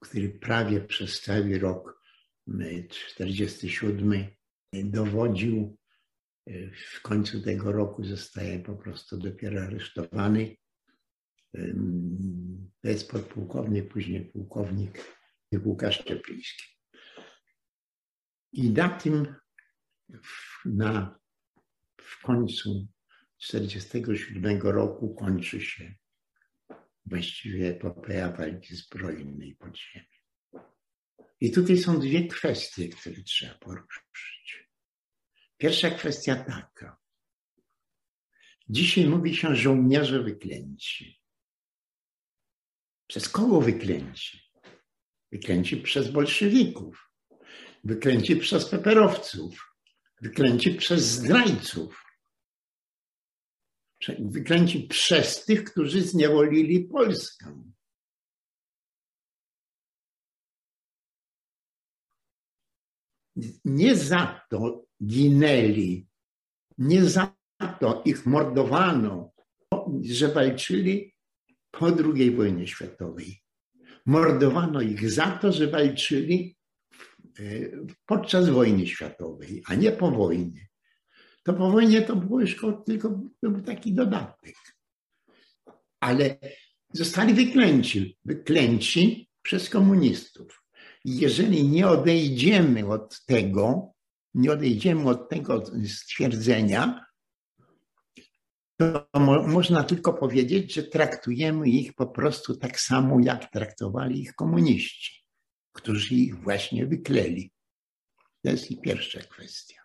który 0.00 0.28
prawie 0.28 0.80
przez 0.80 1.20
cały 1.20 1.58
rok 1.58 2.02
47 2.88 4.26
dowodził, 4.72 5.76
w 6.94 7.02
końcu 7.02 7.42
tego 7.42 7.72
roku 7.72 8.04
zostaje 8.04 8.58
po 8.58 8.76
prostu 8.76 9.18
dopiero 9.18 9.62
aresztowany. 9.62 10.56
To 12.84 12.88
jest 12.88 13.10
podpułkownik, 13.10 13.88
później 13.88 14.24
pułkownik 14.24 15.04
Łukasz 15.64 16.04
Czepliński. 16.04 16.64
I 18.52 18.70
na 18.70 18.88
tym 18.88 19.34
na, 20.64 21.18
w 22.00 22.22
końcu 22.22 22.88
1947 23.38 24.60
roku 24.60 25.14
kończy 25.14 25.60
się 25.60 25.94
właściwie 27.06 27.68
epopeja 27.68 28.32
walki 28.32 28.76
zbrojnej 28.76 29.56
pod 29.56 29.78
ziemią. 29.78 30.64
I 31.40 31.50
tutaj 31.50 31.78
są 31.78 32.00
dwie 32.00 32.26
kwestie, 32.26 32.88
które 32.88 33.22
trzeba 33.22 33.54
poruszyć. 33.54 34.68
Pierwsza 35.56 35.90
kwestia 35.90 36.36
taka. 36.36 36.96
Dzisiaj 38.68 39.06
mówi 39.06 39.36
się 39.36 39.56
żołnierze 39.56 40.22
wyklęci. 40.22 41.23
Przez 43.06 43.28
kogo 43.28 43.60
wyklęci? 43.60 44.40
Wyklęci 45.32 45.76
przez 45.76 46.10
bolszewików, 46.10 47.10
wyklęci 47.84 48.36
przez 48.36 48.68
peperowców, 48.68 49.76
wyklęci 50.20 50.74
przez 50.74 51.04
zdrajców. 51.04 52.04
Wyklęci 54.18 54.80
przez 54.80 55.44
tych, 55.44 55.64
którzy 55.64 56.02
zniewolili 56.02 56.84
Polskę. 56.84 57.62
Nie 63.64 63.96
za 63.96 64.46
to 64.50 64.84
ginęli, 65.04 66.06
nie 66.78 67.04
za 67.04 67.36
to 67.80 68.02
ich 68.04 68.26
mordowano, 68.26 69.32
że 70.02 70.28
walczyli 70.28 71.13
po 71.78 71.86
II 71.86 72.30
wojnie 72.30 72.66
światowej. 72.66 73.42
Mordowano 74.06 74.80
ich 74.80 75.10
za 75.10 75.26
to, 75.30 75.52
że 75.52 75.66
walczyli 75.66 76.56
podczas 78.06 78.48
wojny 78.48 78.86
światowej, 78.86 79.62
a 79.66 79.74
nie 79.74 79.92
po 79.92 80.10
wojnie. 80.10 80.68
To 81.42 81.54
po 81.54 81.70
wojnie 81.70 82.02
to 82.02 82.16
było 82.16 82.40
już 82.40 82.60
tylko 82.86 83.20
był 83.42 83.62
taki 83.62 83.92
dodatek. 83.92 84.56
Ale 86.00 86.38
zostali 86.92 87.34
wyklęci, 87.34 88.18
wyklęci 88.24 89.28
przez 89.42 89.70
komunistów. 89.70 90.62
Jeżeli 91.04 91.68
nie 91.68 91.88
odejdziemy 91.88 92.86
od 92.86 93.24
tego, 93.26 93.92
nie 94.34 94.52
odejdziemy 94.52 95.08
od 95.08 95.28
tego 95.28 95.64
stwierdzenia, 95.86 97.06
to 98.76 99.08
mo 99.14 99.42
można 99.42 99.84
tylko 99.84 100.12
powiedzieć, 100.12 100.74
że 100.74 100.82
traktujemy 100.82 101.68
ich 101.68 101.94
po 101.94 102.06
prostu 102.06 102.56
tak 102.56 102.80
samo, 102.80 103.20
jak 103.20 103.50
traktowali 103.50 104.20
ich 104.20 104.34
komuniści 104.34 105.24
którzy 105.74 106.14
ich 106.14 106.42
właśnie 106.42 106.86
wykleli. 106.86 107.52
To 108.42 108.50
jest 108.50 108.70
i 108.70 108.80
pierwsza 108.80 109.20
kwestia. 109.20 109.82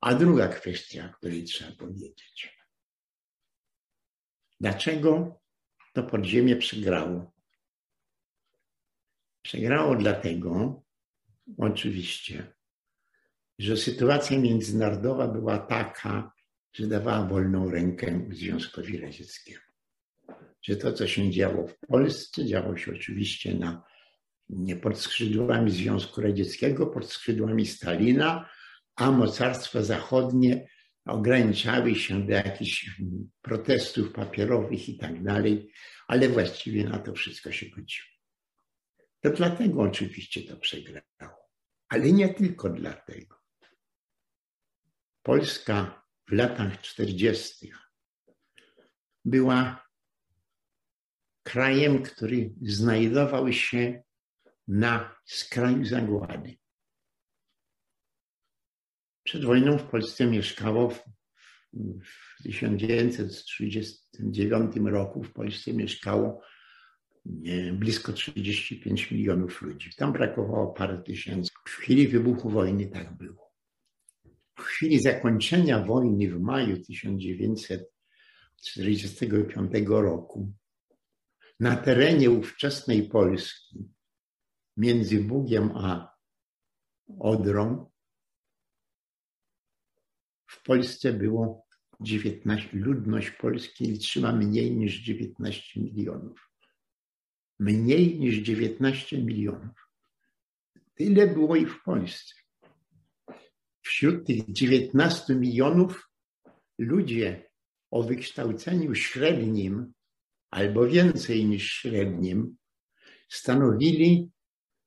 A 0.00 0.14
druga 0.14 0.48
kwestia, 0.48 1.10
o 1.10 1.16
której 1.16 1.44
trzeba 1.44 1.72
powiedzieć. 1.72 2.58
Dlaczego 4.60 5.40
to 5.92 6.02
podziemie 6.02 6.56
przegrało? 6.56 7.32
Przegrało 9.42 9.96
dlatego, 9.96 10.82
oczywiście, 11.58 12.54
że 13.58 13.76
sytuacja 13.76 14.38
międzynarodowa 14.38 15.28
była 15.28 15.58
taka, 15.58 16.32
że 16.72 16.86
dawała 16.86 17.26
wolną 17.26 17.70
rękę 17.70 18.28
Związkowi 18.30 19.00
Radzieckiemu. 19.00 19.60
Że 20.62 20.76
to, 20.76 20.92
co 20.92 21.06
się 21.06 21.30
działo 21.30 21.66
w 21.66 21.78
Polsce, 21.78 22.46
działo 22.46 22.76
się 22.76 22.92
oczywiście 22.92 23.54
na, 23.54 23.84
pod 24.82 25.00
skrzydłami 25.00 25.70
Związku 25.70 26.20
Radzieckiego, 26.20 26.86
pod 26.86 27.12
skrzydłami 27.12 27.66
Stalina, 27.66 28.50
a 28.96 29.10
mocarstwa 29.10 29.82
zachodnie 29.82 30.68
ograniczały 31.04 31.94
się 31.94 32.26
do 32.26 32.32
jakichś 32.32 33.00
protestów 33.42 34.12
papierowych 34.12 34.88
i 34.88 34.98
tak 34.98 35.22
dalej, 35.22 35.72
ale 36.08 36.28
właściwie 36.28 36.84
na 36.84 36.98
to 36.98 37.12
wszystko 37.12 37.52
się 37.52 37.66
godziło. 37.66 38.08
To 39.20 39.30
dlatego 39.30 39.80
oczywiście 39.82 40.42
to 40.42 40.56
przegrało, 40.56 41.48
ale 41.88 42.12
nie 42.12 42.34
tylko 42.34 42.68
dlatego. 42.68 43.36
Polska 45.22 46.01
w 46.32 46.34
latach 46.34 46.80
40. 46.80 47.72
była 49.24 49.88
krajem, 51.42 52.02
który 52.02 52.54
znajdował 52.62 53.52
się 53.52 54.02
na 54.68 55.16
skraju 55.24 55.84
zagłady. 55.84 56.56
Przed 59.22 59.44
wojną 59.44 59.78
w 59.78 59.90
Polsce 59.90 60.26
mieszkało 60.26 60.90
w, 60.90 61.04
w 62.04 62.42
1939 62.42 64.76
roku 64.76 65.22
w 65.22 65.32
Polsce 65.32 65.72
mieszkało 65.72 66.42
nie, 67.24 67.72
blisko 67.72 68.12
35 68.12 69.10
milionów 69.10 69.62
ludzi. 69.62 69.90
Tam 69.96 70.12
brakowało 70.12 70.72
parę 70.72 71.02
tysięcy. 71.02 71.50
W 71.68 71.70
chwili 71.70 72.08
wybuchu 72.08 72.50
wojny 72.50 72.86
tak 72.86 73.16
było. 73.16 73.51
W 74.62 74.64
chwili 74.64 75.00
zakończenia 75.00 75.84
wojny 75.84 76.30
w 76.30 76.40
maju 76.40 76.84
1945 76.84 79.72
roku 79.88 80.52
na 81.60 81.76
terenie 81.76 82.30
ówczesnej 82.30 83.08
Polski 83.08 83.90
między 84.76 85.20
Bugiem 85.20 85.70
a 85.76 86.12
Odrą 87.18 87.90
w 90.46 90.62
Polsce 90.62 91.12
było 91.12 91.66
19, 92.00 92.68
ludność 92.72 93.30
Polski 93.30 93.84
liczyła 93.84 94.32
mniej 94.32 94.76
niż 94.76 95.00
19 95.00 95.80
milionów. 95.80 96.50
Mniej 97.58 98.20
niż 98.20 98.36
19 98.36 99.22
milionów. 99.22 99.88
Tyle 100.94 101.26
było 101.26 101.56
i 101.56 101.66
w 101.66 101.82
Polsce. 101.82 102.41
Wśród 103.82 104.26
tych 104.26 104.52
19 104.52 105.34
milionów 105.34 106.10
ludzie 106.78 107.50
o 107.90 108.02
wykształceniu 108.02 108.94
średnim 108.94 109.92
albo 110.50 110.86
więcej 110.86 111.44
niż 111.44 111.72
średnim 111.72 112.56
stanowili 113.28 114.30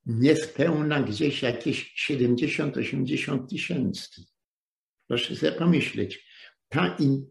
niespełna 0.06 1.04
gdzieś 1.04 1.42
jakieś 1.42 2.10
70-80 2.10 3.48
tysięcy. 3.48 4.24
Proszę 5.08 5.36
sobie 5.36 5.52
pomyśleć, 5.52 6.28
ta 6.70 6.96
in, 7.00 7.26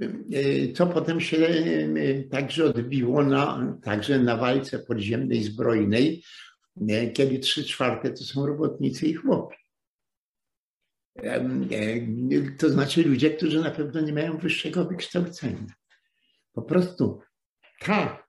e, 0.00 0.72
co 0.72 0.86
potem 0.86 1.20
się 1.20 1.36
e, 1.36 2.22
także 2.22 2.64
odbiło 2.64 3.22
na, 3.22 3.78
także 3.82 4.18
na 4.18 4.36
walce 4.36 4.78
podziemnej, 4.78 5.42
zbrojnej, 5.42 6.24
e, 6.88 7.10
kiedy 7.10 7.38
trzy 7.38 7.64
czwarte 7.64 8.10
to 8.10 8.24
są 8.24 8.46
robotnicy 8.46 9.06
i 9.06 9.14
chłopi. 9.14 9.61
To 12.58 12.70
znaczy 12.70 13.02
ludzie, 13.02 13.30
którzy 13.30 13.60
na 13.60 13.70
pewno 13.70 14.00
nie 14.00 14.12
mają 14.12 14.38
wyższego 14.38 14.84
wykształcenia. 14.84 15.66
Po 16.52 16.62
prostu 16.62 17.20
ta, 17.80 18.26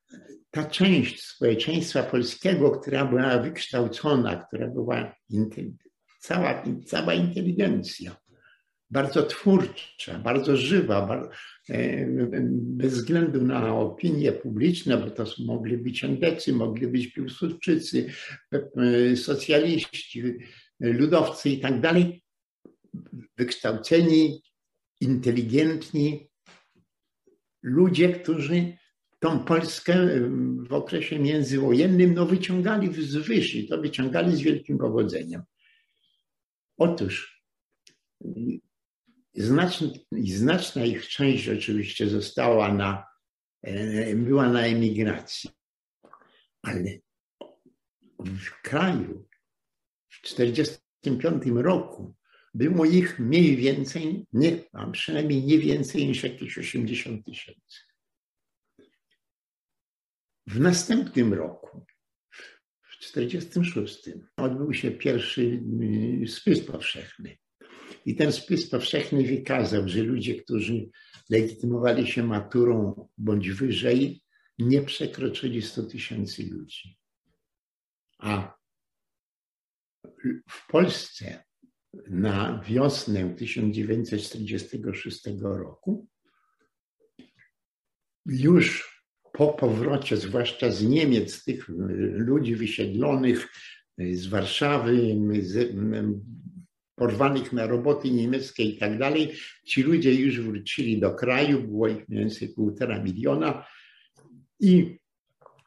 ta 0.51 0.65
część 0.65 1.23
społeczeństwa 1.23 2.03
polskiego, 2.03 2.71
która 2.71 3.05
była 3.05 3.37
wykształcona, 3.37 4.45
która 4.47 4.67
była 4.67 5.15
cała, 6.19 6.63
cała 6.85 7.13
inteligencja, 7.13 8.15
bardzo 8.89 9.23
twórcza, 9.23 10.19
bardzo 10.19 10.57
żywa, 10.57 11.29
e, 11.69 12.07
bez 12.51 12.93
względu 12.93 13.43
na 13.43 13.75
opinie 13.75 14.31
publiczne, 14.31 14.97
bo 14.97 15.09
to 15.09 15.25
mogli 15.45 15.77
być 15.77 16.03
endecy, 16.03 16.53
mogli 16.53 16.87
być 16.87 17.07
piłsudczycy, 17.07 18.09
socjaliści, 19.15 20.23
ludowcy 20.79 21.49
i 21.49 21.59
tak 21.59 21.81
dalej, 21.81 22.22
wykształceni, 23.37 24.43
inteligentni 25.01 26.29
ludzie, 27.61 28.09
którzy 28.09 28.77
tą 29.19 29.45
Polskę 29.45 30.07
w 30.67 30.73
okresie 30.73 31.19
międzywojennym 31.19 32.13
no, 32.13 32.25
wyciągali 32.25 33.03
z 33.03 33.15
wyższy, 33.15 33.63
to 33.63 33.81
wyciągali 33.81 34.35
z 34.35 34.39
wielkim 34.39 34.77
powodzeniem. 34.77 35.43
Otóż 36.77 37.43
znaczna, 39.33 39.87
znaczna 40.11 40.85
ich 40.85 41.07
część 41.07 41.49
oczywiście 41.49 42.09
została 42.09 42.73
na, 42.73 43.05
e, 43.61 44.15
była 44.15 44.49
na 44.49 44.61
emigracji, 44.61 45.49
ale 46.61 46.99
w 48.19 48.61
kraju 48.61 49.27
w 50.09 50.21
1945 50.21 51.63
roku 51.63 52.15
było 52.53 52.85
ich 52.85 53.19
mniej 53.19 53.55
więcej, 53.55 54.25
nie, 54.33 54.63
a 54.73 54.87
przynajmniej 54.91 55.43
nie 55.43 55.59
więcej 55.59 56.07
niż 56.07 56.23
jakieś 56.23 56.57
80 56.57 57.25
tysięcy. 57.25 57.79
W 60.47 60.59
następnym 60.59 61.33
roku, 61.33 61.85
w 62.81 62.97
1946, 62.99 64.09
odbył 64.37 64.73
się 64.73 64.91
pierwszy 64.91 65.63
y, 66.23 66.27
spis 66.27 66.65
powszechny. 66.65 67.37
I 68.05 68.15
ten 68.15 68.31
spis 68.31 68.69
powszechny 68.69 69.23
wykazał, 69.23 69.87
że 69.87 70.03
ludzie, 70.03 70.35
którzy 70.35 70.89
legitymowali 71.29 72.07
się 72.07 72.23
maturą 72.23 73.09
bądź 73.17 73.49
wyżej, 73.49 74.23
nie 74.59 74.81
przekroczyli 74.81 75.61
100 75.61 75.83
tysięcy 75.83 76.43
ludzi. 76.51 76.97
A 78.19 78.57
w 80.49 80.67
Polsce 80.67 81.43
na 82.07 82.63
wiosnę 82.67 83.35
1946 83.35 85.21
roku 85.41 86.07
już 88.25 88.93
po 89.33 89.47
powrocie, 89.47 90.17
zwłaszcza 90.17 90.71
z 90.71 90.83
Niemiec, 90.83 91.43
tych 91.43 91.69
ludzi 92.13 92.55
wysiedlonych 92.55 93.47
z 93.97 94.27
Warszawy, 94.27 95.15
z, 95.41 95.75
porwanych 96.95 97.53
na 97.53 97.67
roboty 97.67 98.11
niemieckie 98.11 98.63
i 98.63 98.77
tak 98.77 98.97
dalej. 98.97 99.31
Ci 99.65 99.83
ludzie 99.83 100.13
już 100.13 100.41
wrócili 100.41 100.99
do 100.99 101.15
kraju, 101.15 101.63
było 101.63 101.87
ich 101.87 102.09
mniej 102.09 102.19
więcej 102.19 102.49
półtora 102.49 103.03
miliona 103.03 103.65
i 104.59 104.99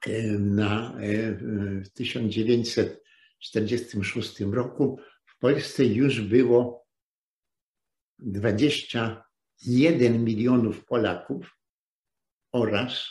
e, 0.06 0.22
na, 0.38 0.96
w 1.84 1.88
1946 1.94 4.40
roku 4.40 4.98
w 5.36 5.38
Polsce 5.38 5.84
już 5.84 6.20
było 6.20 6.86
21 8.18 10.24
milionów 10.24 10.84
Polaków 10.84 11.58
oraz 12.52 13.08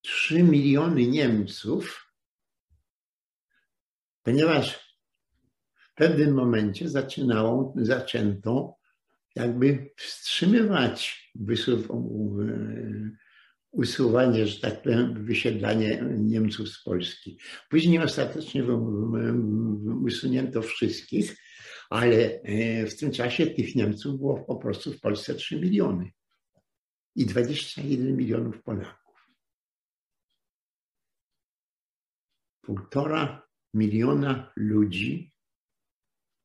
3 0.00 0.42
miliony 0.42 1.06
Niemców, 1.06 2.14
ponieważ 4.22 4.88
pewnym 5.98 6.34
momencie 6.34 6.88
zaczynało, 6.88 7.74
zaczęto 7.76 8.76
jakby 9.34 9.90
wstrzymywać 9.96 11.30
usuwanie, 13.70 14.46
że 14.46 14.60
tak 14.60 14.82
powiem, 14.82 15.24
wysiedlanie 15.24 16.04
Niemców 16.18 16.68
z 16.68 16.82
Polski. 16.82 17.38
Później 17.70 17.98
ostatecznie 17.98 18.64
usunięto 20.04 20.62
wszystkich, 20.62 21.36
ale 21.90 22.16
e, 22.16 22.86
w 22.86 22.96
tym 22.96 23.12
czasie 23.12 23.46
tych 23.46 23.74
Niemców 23.74 24.18
było 24.18 24.44
po 24.44 24.56
prostu 24.56 24.92
w 24.92 25.00
Polsce 25.00 25.34
3 25.34 25.60
miliony 25.60 26.10
i 27.14 27.26
21 27.26 28.16
milionów 28.16 28.62
Polaków. 28.62 29.28
Półtora 32.60 33.48
miliona 33.74 34.52
ludzi 34.56 35.32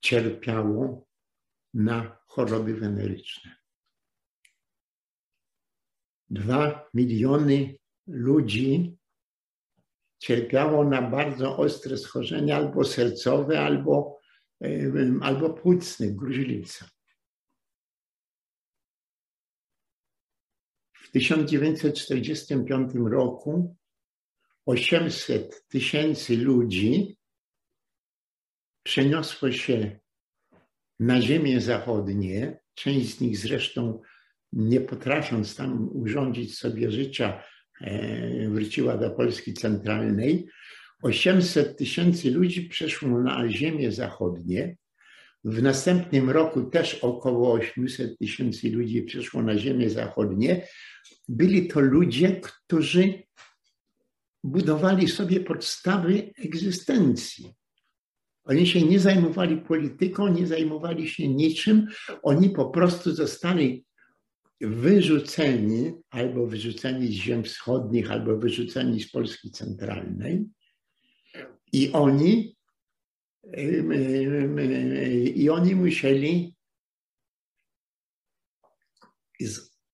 cierpiało 0.02 1.08
na 1.74 2.18
choroby 2.28 2.74
weneryczne. 2.74 3.62
Dwa 6.34 6.90
miliony 6.94 7.78
ludzi 8.08 8.98
cierpiało 10.20 10.84
na 10.84 11.02
bardzo 11.02 11.58
ostre 11.58 11.98
schorzenia 11.98 12.56
albo 12.56 12.84
sercowe, 12.84 13.60
albo 13.60 14.20
albo 15.22 15.50
Płucny, 15.50 16.14
Gruźlica. 16.14 16.90
W 20.94 21.12
1945 21.12 22.92
roku 22.96 23.76
800 24.66 25.68
tysięcy 25.68 26.38
ludzi 26.38 27.18
przeniosło 28.84 29.52
się 29.52 30.00
na 31.00 31.22
ziemię 31.22 31.62
zachodnie. 31.62 32.64
Część 32.74 33.18
z 33.18 33.22
nich 33.22 33.38
zresztą, 33.38 34.02
nie 34.54 34.82
potrafiąc 34.82 35.56
tam 35.56 35.89
urządzić 35.93 36.58
sobie 36.58 36.91
życia, 36.91 37.43
e, 37.82 38.49
wróciła 38.49 38.97
do 38.97 39.10
Polski 39.10 39.54
centralnej. 39.54 40.47
800 41.04 41.78
tysięcy 41.78 42.32
ludzi 42.32 42.62
przeszło 42.70 43.22
na 43.22 43.49
ziemię 43.49 43.91
zachodnie. 43.91 44.78
W 45.43 45.62
następnym 45.62 46.30
roku 46.30 46.64
też 46.64 46.95
około 46.95 47.54
800 47.54 48.18
tysięcy 48.20 48.70
ludzi 48.70 49.04
przeszło 49.04 49.41
na 49.41 49.58
ziemię 49.58 49.89
zachodnie. 49.89 50.68
Byli 51.30 51.68
to 51.68 51.80
ludzie, 51.80 52.41
którzy 52.41 53.24
budowali 54.43 55.08
sobie 55.08 55.39
podstawy 55.39 56.34
egzystencji. 56.45 57.54
Oni 58.43 58.68
się 58.68 58.82
nie 58.82 58.99
zajmowali 58.99 59.58
polityką, 59.58 60.28
nie 60.28 60.47
zajmowali 60.47 61.10
się 61.10 61.28
niczym. 61.28 61.88
Oni 62.24 62.49
po 62.49 62.66
prostu 62.70 63.12
zostali 63.12 63.86
wyrzuceni, 64.64 65.93
albo 66.09 66.47
wyrzuceni 66.47 67.07
z 67.07 67.11
ziem 67.11 67.43
wschodnich, 67.43 68.11
albo 68.11 68.38
wyrzuceni 68.38 69.01
z 69.01 69.11
Polski 69.11 69.51
centralnej. 69.51 70.45
I 71.74 71.91
oni, 71.91 72.55
i 75.36 75.49
oni 75.49 75.76
musieli 75.76 76.55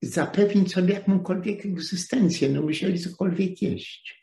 zapewnić 0.01 0.73
sobie 0.73 0.93
jakąkolwiek 0.93 1.65
egzystencję, 1.65 2.49
no 2.49 2.61
musieli 2.61 2.99
cokolwiek 2.99 3.61
jeść. 3.61 4.19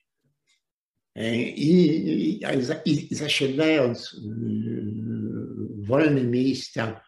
I, 1.56 2.40
i 2.84 3.14
zasiedlając 3.14 4.20
wolne 5.76 6.24
miejsca 6.24 7.00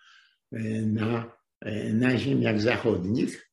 y, 0.53 0.87
na, 0.87 1.38
na 1.93 2.19
ziemiach 2.19 2.61
zachodnich, 2.61 3.51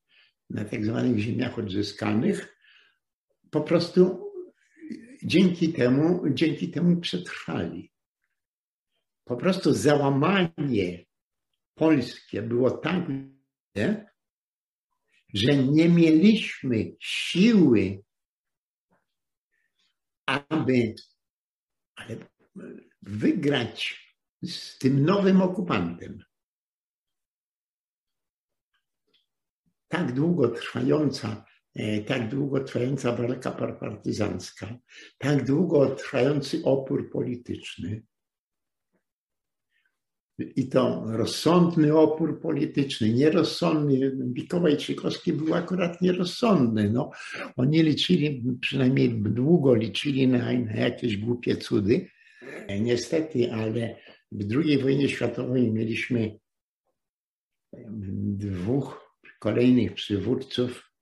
na 0.50 0.64
tak 0.64 0.84
zwanych 0.84 1.18
ziemiach 1.18 1.58
odzyskanych, 1.58 2.56
po 3.50 3.60
prostu 3.60 4.32
dzięki 5.22 5.72
temu, 5.72 6.22
dzięki 6.30 6.70
temu 6.70 7.00
przetrwali. 7.00 7.92
Po 9.24 9.36
prostu 9.36 9.72
załamanie 9.72 11.04
polskie 11.74 12.42
było 12.42 12.70
tak, 12.70 13.04
że 15.34 15.56
nie 15.56 15.88
mieliśmy 15.88 16.92
siły 17.00 18.06
aby 20.26 20.94
ale 21.96 22.16
wygrać 23.02 24.06
z 24.42 24.78
tym 24.78 25.04
nowym 25.04 25.42
okupantem. 25.42 26.24
Tak 29.88 30.12
długo 30.12 30.48
trwająca, 30.48 31.44
e, 31.74 32.00
tak 32.00 32.28
długo 32.28 32.60
trwająca 32.60 33.12
walka 33.12 33.50
partyzancka, 33.52 34.78
tak 35.18 35.44
długo 35.44 35.86
trwający 35.86 36.64
opór 36.64 37.10
polityczny, 37.10 38.02
i 40.38 40.68
to 40.68 41.04
rozsądny 41.06 41.98
opór 41.98 42.40
polityczny, 42.40 43.12
nierozsądny. 43.12 44.12
Mikołaj 44.34 44.76
Czykowski 44.76 45.32
był 45.32 45.54
akurat 45.54 46.02
nierozsądny. 46.02 46.90
No, 46.90 47.10
oni 47.56 47.82
liczyli, 47.82 48.44
przynajmniej 48.60 49.08
długo 49.10 49.74
liczyli 49.74 50.28
na, 50.28 50.52
na 50.52 50.72
jakieś 50.72 51.16
głupie 51.16 51.56
cudy. 51.56 52.08
Niestety, 52.80 53.52
ale 53.52 53.96
w 54.32 54.56
II 54.56 54.78
wojnie 54.78 55.08
światowej 55.08 55.72
mieliśmy 55.72 56.38
dwóch 58.36 59.05
kolejnych 59.38 59.94
przywódców, 59.94 60.92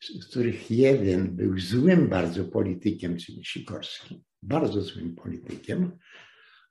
z 0.00 0.26
których 0.26 0.70
jeden 0.70 1.36
był 1.36 1.58
złym 1.58 2.08
bardzo 2.08 2.44
politykiem, 2.44 3.16
czyli 3.18 3.44
Sikorski, 3.44 4.24
bardzo 4.42 4.82
złym 4.82 5.14
politykiem, 5.14 5.98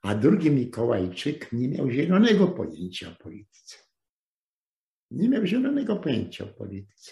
a 0.02 0.16
drugi 0.16 0.52
Mikołajczyk 0.52 1.52
nie 1.52 1.68
miał 1.68 1.92
zielonego 1.92 2.48
pojęcia 2.48 3.12
o 3.12 3.24
polityce. 3.24 3.76
Nie 5.12 5.30
miał 5.30 5.46
zielonego 5.46 5.96
pojęcia 5.96 6.44
o 6.44 6.48
polityce. 6.48 7.12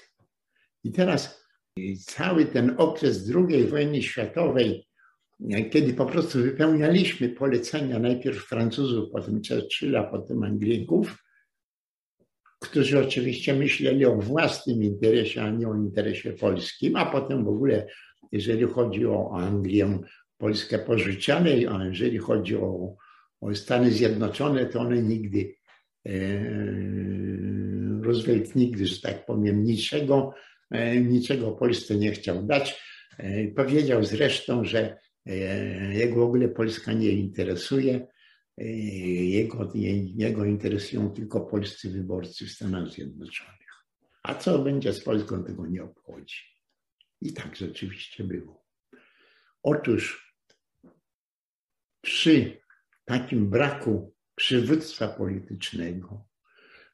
I 0.83 0.91
teraz 0.91 1.43
cały 2.05 2.45
ten 2.45 2.75
okres 2.77 3.31
II 3.35 3.67
wojny 3.67 4.01
światowej, 4.01 4.87
kiedy 5.71 5.93
po 5.93 6.05
prostu 6.05 6.39
wypełnialiśmy 6.39 7.29
polecenia 7.29 7.99
najpierw 7.99 8.45
Francuzów, 8.45 9.09
potem 9.11 9.41
Churchilla, 9.49 10.03
potem 10.03 10.43
Anglików, 10.43 11.23
którzy 12.63 12.99
oczywiście 12.99 13.53
myśleli 13.53 14.05
o 14.05 14.15
własnym 14.15 14.83
interesie, 14.83 15.43
a 15.43 15.49
nie 15.49 15.67
o 15.67 15.75
interesie 15.75 16.33
polskim, 16.33 16.95
a 16.95 17.05
potem 17.05 17.45
w 17.45 17.47
ogóle, 17.47 17.87
jeżeli 18.31 18.63
chodzi 18.65 19.05
o 19.05 19.31
Anglię, 19.37 19.99
Polskę 20.37 20.79
porzucali, 20.79 21.67
a 21.67 21.85
jeżeli 21.85 22.17
chodzi 22.17 22.55
o, 22.55 22.95
o 23.41 23.55
Stany 23.55 23.91
Zjednoczone, 23.91 24.65
to 24.65 24.79
one 24.79 25.01
nigdy, 25.01 25.55
e, 26.05 26.11
Roosevelt 28.01 28.55
nigdy, 28.55 28.87
że 28.87 29.01
tak 29.01 29.25
powiem, 29.25 29.63
niczego, 29.63 30.33
e, 30.71 31.01
niczego 31.01 31.51
Polsce 31.51 31.95
nie 31.95 32.11
chciał 32.11 32.43
dać. 32.43 32.81
E, 33.17 33.47
powiedział 33.47 34.03
zresztą, 34.03 34.63
że 34.63 34.97
jego 35.91 36.15
w 36.15 36.23
ogóle 36.23 36.47
Polska 36.47 36.93
nie 36.93 37.09
interesuje. 37.09 38.07
Jego, 38.57 39.71
jego 40.15 40.45
interesują 40.45 41.11
tylko 41.11 41.41
polscy 41.41 41.89
wyborcy 41.89 42.45
w 42.45 42.51
Stanach 42.51 42.87
Zjednoczonych. 42.87 43.85
A 44.23 44.35
co 44.35 44.59
będzie 44.59 44.93
z 44.93 45.03
Polską, 45.03 45.43
tego 45.43 45.67
nie 45.67 45.83
obchodzi. 45.83 46.43
I 47.21 47.33
tak 47.33 47.55
rzeczywiście 47.55 48.23
było. 48.23 48.65
Otóż 49.63 50.33
przy 52.01 52.61
takim 53.05 53.49
braku 53.49 54.15
przywództwa 54.35 55.07
politycznego, 55.07 56.27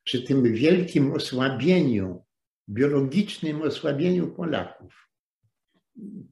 przy 0.03 0.23
tym 0.23 0.53
wielkim 0.53 1.11
osłabieniu, 1.11 2.25
biologicznym 2.69 3.61
osłabieniu 3.61 4.27
Polaków, 4.27 5.08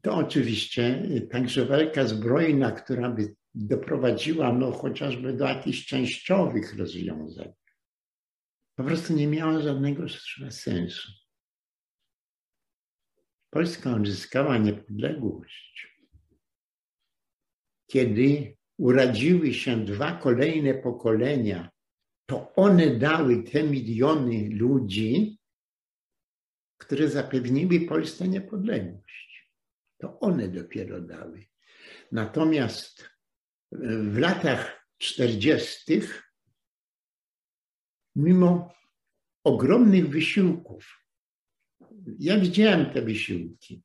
to 0.01 0.15
oczywiście 0.15 1.09
także 1.32 1.65
walka 1.65 2.07
zbrojna, 2.07 2.72
która 2.72 3.09
by 3.09 3.36
doprowadziła 3.55 4.53
no, 4.53 4.72
chociażby 4.72 5.34
do 5.34 5.45
jakichś 5.45 5.86
częściowych 5.86 6.78
rozwiązań, 6.78 7.53
po 8.76 8.84
prostu 8.84 9.13
nie 9.13 9.28
miała 9.28 9.61
żadnego 9.61 10.03
sensu. 10.49 11.11
Polska 13.49 13.93
odzyskała 13.93 14.57
niepodległość, 14.57 15.97
kiedy 17.88 18.57
urodziły 18.78 19.53
się 19.53 19.86
dwa 19.86 20.15
kolejne 20.15 20.74
pokolenia, 20.74 21.70
to 22.26 22.55
one 22.55 22.95
dały 22.95 23.43
te 23.43 23.63
miliony 23.63 24.49
ludzi, 24.51 25.39
które 26.78 27.09
zapewniły 27.09 27.80
Polsce 27.80 28.28
niepodległość. 28.28 29.26
To 29.97 30.19
one 30.19 30.47
dopiero 30.47 31.01
dały. 31.01 31.45
Natomiast 32.11 33.09
w 33.71 34.17
latach 34.17 34.87
40., 34.97 36.01
mimo 38.15 38.73
ogromnych 39.43 40.09
wysiłków, 40.09 41.07
ja 42.19 42.39
widziałem 42.39 42.85
te 42.85 43.01
wysiłki, 43.01 43.83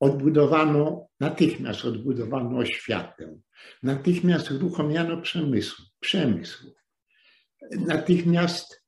odbudowano, 0.00 1.08
natychmiast 1.20 1.84
odbudowano 1.84 2.58
oświatę, 2.58 3.38
natychmiast 3.82 4.50
uruchomiono 4.50 5.20
przemysł, 5.20 5.82
przemysł. 6.00 6.74
Natychmiast, 7.70 8.82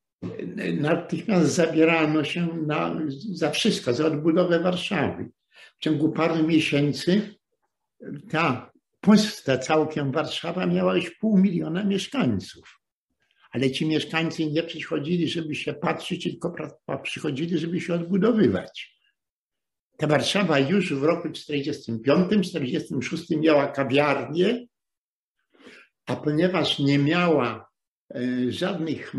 natychmiast 0.76 1.55
zabierano 1.55 2.24
się 2.24 2.47
na, 2.47 3.01
za 3.32 3.51
wszystko, 3.51 3.95
za 3.95 4.07
odbudowę 4.07 4.61
Warszawy. 4.61 5.30
Ciągu 5.85 6.12
paru 6.12 6.47
miesięcy 6.47 7.35
ta 8.30 8.72
pusta 9.01 9.59
całkiem 9.59 10.12
Warszawa 10.12 10.66
miała 10.66 10.97
już 10.97 11.11
pół 11.11 11.39
miliona 11.39 11.85
mieszkańców. 11.85 12.80
Ale 13.51 13.70
ci 13.70 13.87
mieszkańcy 13.87 14.47
nie 14.47 14.62
przychodzili, 14.62 15.28
żeby 15.28 15.55
się 15.55 15.74
patrzeć, 15.74 16.22
tylko 16.22 16.55
przychodzili, 17.03 17.59
żeby 17.59 17.80
się 17.80 17.95
odbudowywać. 17.95 18.99
Ta 19.97 20.07
Warszawa 20.07 20.59
już 20.59 20.95
w 20.95 21.03
roku 21.03 21.28
45-46 21.28 23.41
miała 23.41 23.66
kawiarnię, 23.66 24.66
a 26.07 26.16
ponieważ 26.16 26.78
nie 26.78 26.99
miała 26.99 27.70
e, 28.14 28.53
żadnych 28.53 29.14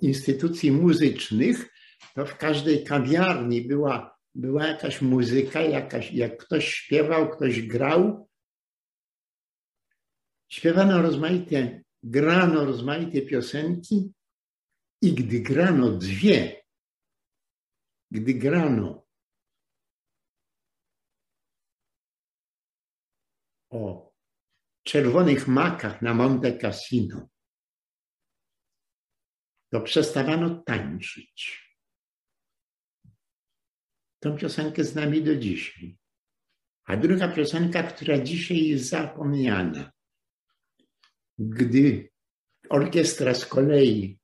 instytucji 0.00 0.72
muzycznych, 0.72 1.72
to 2.14 2.26
w 2.26 2.36
każdej 2.36 2.84
kawiarni 2.84 3.62
była, 3.62 4.15
była 4.36 4.66
jakaś 4.66 5.02
muzyka, 5.02 5.60
jakaś, 5.60 6.12
jak 6.12 6.44
ktoś 6.44 6.68
śpiewał, 6.68 7.30
ktoś 7.30 7.62
grał. 7.62 8.28
Śpiewano 10.48 11.02
rozmaite, 11.02 11.82
grano 12.02 12.64
rozmaite 12.64 13.22
piosenki 13.22 14.12
i 15.02 15.12
gdy 15.12 15.40
grano 15.40 15.90
dwie, 15.90 16.62
gdy 18.10 18.34
grano 18.34 19.06
o 23.70 24.12
czerwonych 24.82 25.48
makach 25.48 26.02
na 26.02 26.14
Monte 26.14 26.58
Cassino, 26.58 27.28
to 29.72 29.80
przestawano 29.80 30.62
tańczyć. 30.62 31.65
Tą 34.26 34.36
piosenkę 34.36 34.84
z 34.84 34.94
nami 34.94 35.22
do 35.22 35.36
dzisiaj. 35.36 35.96
A 36.84 36.96
druga 36.96 37.28
piosenka, 37.28 37.82
która 37.82 38.18
dzisiaj 38.18 38.68
jest 38.68 38.88
zapomniana. 38.88 39.92
Gdy 41.38 42.10
orkiestra 42.68 43.34
z 43.34 43.46
kolei, 43.46 44.18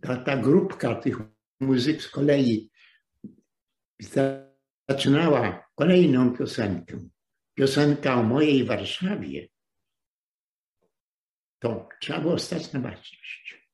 ta, 0.00 0.16
ta 0.16 0.36
grupka 0.36 0.94
tych 0.94 1.16
muzyk 1.60 2.02
z 2.02 2.08
kolei 2.08 2.70
zaczynała 4.88 5.70
kolejną 5.74 6.36
piosenkę, 6.36 7.08
piosenka 7.54 8.14
o 8.14 8.22
mojej 8.22 8.64
Warszawie, 8.64 9.48
to 11.58 11.88
trzeba 12.00 12.20
było 12.20 12.38
stać 12.38 12.72
na 12.72 12.80
baczność. 12.80 13.65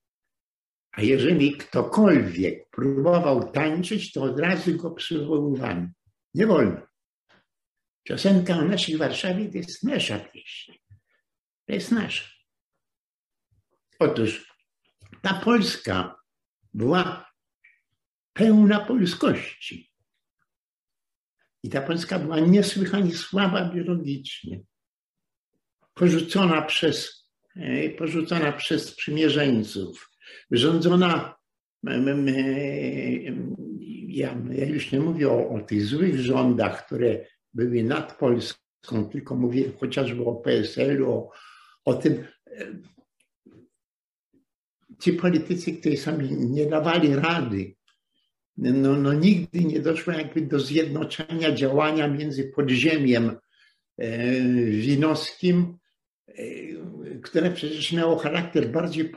A 0.93 1.03
jeżeli 1.03 1.57
ktokolwiek 1.57 2.71
próbował 2.71 3.53
tańczyć, 3.53 4.13
to 4.13 4.23
od 4.23 4.41
razu 4.41 4.77
go 4.77 4.91
przywoływano. 4.91 5.89
Nie 6.35 6.47
wolno. 6.47 6.87
Piosenka 8.03 8.57
o 8.57 8.63
naszej 8.63 8.97
Warszawie 8.97 9.51
to 9.51 9.59
jest 9.59 9.83
nasza 9.83 10.19
pieśń. 10.19 10.73
To 11.67 11.73
jest 11.73 11.91
nasza. 11.91 12.25
Otóż 13.99 14.53
ta 15.23 15.35
Polska 15.35 16.17
była 16.75 17.33
pełna 18.33 18.81
polskości. 18.81 19.93
I 21.63 21.71
ta 21.71 21.83
Polska 21.83 22.19
była 22.19 22.41
niesłychanie 22.41 23.15
słaba 23.15 23.71
biologicznie. 23.71 24.61
Porzucona 25.95 26.63
przez, 26.63 27.29
e, 27.57 27.91
porzucona 27.91 28.53
przez 28.53 28.89
sprzymierzeńców, 28.89 30.12
rządzona. 30.51 31.35
Ja, 34.09 34.37
ja 34.51 34.67
już 34.67 34.93
nie 34.93 35.01
mówię 35.01 35.31
o, 35.31 35.49
o 35.49 35.61
tych 35.61 35.85
złych 35.85 36.21
rządach, 36.21 36.87
które 36.87 37.27
były 37.55 37.83
nad 37.83 38.19
Polską, 38.19 39.05
tylko 39.13 39.35
mówię 39.35 39.73
chociażby 39.81 40.25
o 40.25 40.35
PSL-u, 40.35 41.11
o, 41.11 41.31
o 41.85 41.95
tym. 41.95 42.25
E, 42.47 42.67
ci 45.01 45.13
politycy, 45.13 45.73
którzy 45.73 45.97
sami 45.97 46.33
nie 46.33 46.67
dawali 46.67 47.15
rady 47.15 47.75
no, 48.57 48.97
no 48.97 49.13
nigdy 49.13 49.65
nie 49.65 49.81
doszło 49.81 50.13
jakby 50.13 50.41
do 50.41 50.61
zjednoczenia 50.61 51.55
działania 51.55 52.09
między 52.09 52.45
podziemiem 52.45 53.37
e, 53.99 54.41
winowskim, 54.71 55.79
e, 56.29 56.35
które 57.23 57.51
przecież 57.51 57.93
miało 57.93 58.17
charakter 58.17 58.71
bardziej 58.71 59.13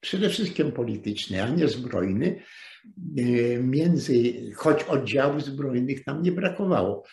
przede 0.00 0.28
wszystkim 0.28 0.72
polityczny, 0.72 1.42
a 1.42 1.48
nie 1.48 1.68
zbrojny, 1.68 2.42
e, 3.18 3.22
między, 3.58 4.14
choć 4.56 4.84
oddziałów 4.84 5.44
zbrojnych 5.44 6.04
tam 6.04 6.22
nie 6.22 6.32
brakowało. 6.32 7.04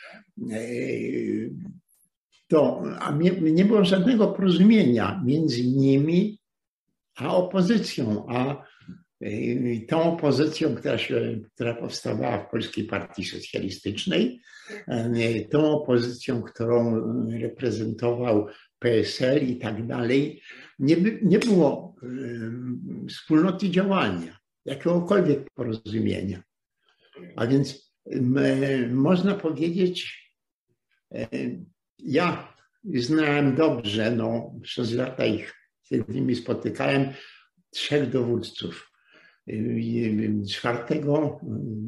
To, 2.47 2.83
a 2.99 3.11
nie, 3.11 3.31
nie 3.31 3.65
było 3.65 3.85
żadnego 3.85 4.27
porozumienia 4.27 5.21
między 5.25 5.67
nimi 5.67 6.39
a 7.17 7.35
opozycją, 7.35 8.25
a 8.29 8.63
i 9.21 9.85
tą 9.89 10.03
opozycją, 10.03 10.75
która, 10.75 10.97
się, 10.97 11.39
która 11.53 11.73
powstawała 11.73 12.37
w 12.37 12.49
Polskiej 12.49 12.83
Partii 12.83 13.25
Socjalistycznej, 13.25 14.41
tą 15.51 15.71
opozycją, 15.71 16.41
którą 16.41 17.01
reprezentował 17.39 18.47
PSL 18.79 19.47
i 19.47 19.57
tak 19.57 19.87
dalej, 19.87 20.41
nie, 20.79 20.95
nie 21.23 21.39
było 21.39 21.86
wspólnoty 23.09 23.69
działania, 23.69 24.37
jakiegokolwiek 24.65 25.49
porozumienia. 25.53 26.43
A 27.35 27.47
więc 27.47 27.93
można 28.89 29.35
powiedzieć, 29.35 30.27
ja 31.99 32.53
znałem 32.93 33.55
dobrze, 33.55 34.11
no, 34.11 34.53
przez 34.61 34.91
lata 34.93 35.25
ich 35.25 35.53
z 35.91 36.07
nimi 36.09 36.35
spotykałem, 36.35 37.13
trzech 37.69 38.09
dowódców 38.09 38.91
Czwartego 40.49 41.39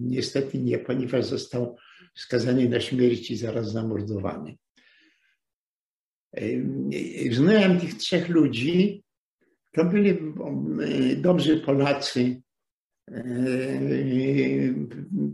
niestety 0.02 0.60
nie, 0.60 0.78
ponieważ 0.78 1.26
został 1.26 1.78
skazany 2.16 2.70
na 2.70 2.80
śmierć 2.80 3.32
i 3.32 3.38
zaraz 3.38 3.72
zamordowany. 3.72 4.58
Znałem 7.32 7.80
tych 7.80 7.94
trzech 7.94 8.30
ludzi. 8.30 9.04
To 9.72 9.86
byli 9.86 10.18
dobrzy 11.22 11.58
Polacy. 11.58 12.42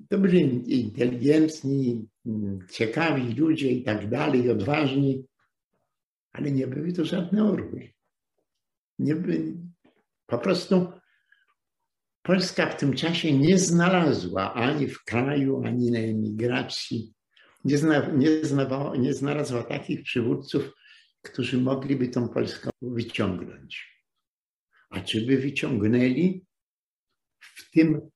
To 0.10 0.18
byli 0.18 0.72
inteligentni, 0.82 2.08
ciekawi 2.72 3.34
ludzie 3.34 3.72
i 3.72 3.84
tak 3.84 4.10
dalej, 4.10 4.52
odważni, 4.52 5.26
ale 6.32 6.52
nie 6.52 6.68
były 6.68 6.94
to 6.94 7.06
żadne 7.06 7.44
orły. 7.44 7.94
Nie 9.00 9.16
byli, 9.16 9.58
po 10.26 10.38
prostu 10.38 10.88
Polska 12.22 12.70
w 12.70 12.78
tym 12.78 12.94
czasie 12.94 13.38
nie 13.38 13.58
znalazła 13.58 14.54
ani 14.54 14.88
w 14.88 15.04
kraju, 15.04 15.64
ani 15.66 15.92
na 15.92 16.00
emigracji, 16.00 17.14
nie, 17.66 17.78
zna, 17.78 18.12
nie, 18.12 18.30
nie 19.00 19.14
znalazła 19.14 19.64
takich 19.64 20.04
przywódców, 20.04 20.72
którzy 21.22 21.58
mogliby 21.58 22.08
tą 22.08 22.30
Polskę 22.30 22.70
wyciągnąć. 22.82 23.95
A 24.90 25.00
by 25.28 25.38
wyciągnęli 25.38 26.46
w 27.40 27.72
tym 27.72 28.10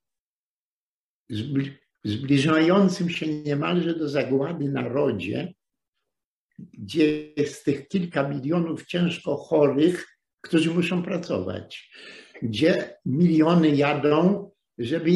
zbliżającym 2.03 3.09
się 3.09 3.27
niemalże 3.27 3.95
do 3.95 4.09
zagłady 4.09 4.69
narodzie, 4.69 5.53
gdzie 6.59 7.33
jest 7.37 7.65
tych 7.65 7.87
kilka 7.87 8.29
milionów 8.29 8.85
ciężko 8.85 9.37
chorych, 9.37 10.19
którzy 10.41 10.73
muszą 10.73 11.03
pracować, 11.03 11.91
gdzie 12.41 12.97
miliony 13.05 13.75
jadą, 13.75 14.51
żeby 14.77 15.11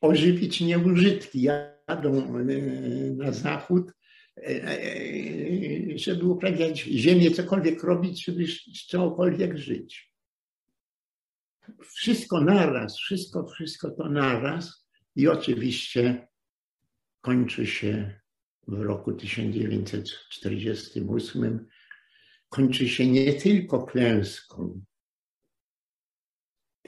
ożywić 0.00 0.60
nieużytki. 0.60 1.42
Jadą 1.42 2.38
e, 2.38 2.44
na 3.10 3.32
zachód, 3.32 3.92
e, 4.36 4.42
e, 4.42 5.98
żeby 5.98 6.24
uprawiać 6.26 6.80
ziemię, 6.80 7.30
cokolwiek 7.30 7.82
robić, 7.82 8.24
żeby 8.24 8.46
z 8.46 8.86
czegokolwiek 8.86 9.56
żyć. 9.58 10.07
Wszystko 11.82 12.40
naraz, 12.40 12.96
wszystko, 12.96 13.46
wszystko 13.46 13.90
to 13.90 14.08
naraz 14.08 14.88
i 15.16 15.28
oczywiście 15.28 16.28
kończy 17.20 17.66
się 17.66 18.20
w 18.68 18.80
roku 18.80 19.12
1948, 19.12 21.66
kończy 22.48 22.88
się 22.88 23.06
nie 23.06 23.32
tylko 23.32 23.86
klęską, 23.86 24.80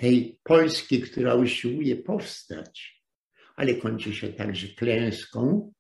tej 0.01 0.41
Polski, 0.43 1.01
która 1.01 1.35
usiłuje 1.35 1.97
powstać, 1.97 3.05
ale 3.57 3.75
kończy 3.75 4.15
się 4.15 4.33
także 4.33 4.69
klęską 4.69 5.73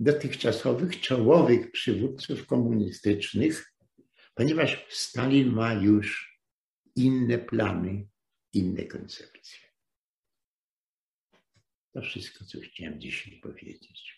dotychczasowych 0.00 1.00
czołowych 1.00 1.70
przywódców 1.70 2.46
komunistycznych, 2.46 3.72
ponieważ 4.34 4.86
Stalin 4.90 5.52
ma 5.52 5.74
już 5.74 6.38
inne 6.96 7.38
plany, 7.38 8.06
inne 8.56 8.84
koncepcje. 8.84 9.58
To 11.92 12.02
wszystko, 12.02 12.44
co 12.44 12.60
chciałem 12.60 13.00
dzisiaj 13.00 13.40
powiedzieć. 13.40 14.15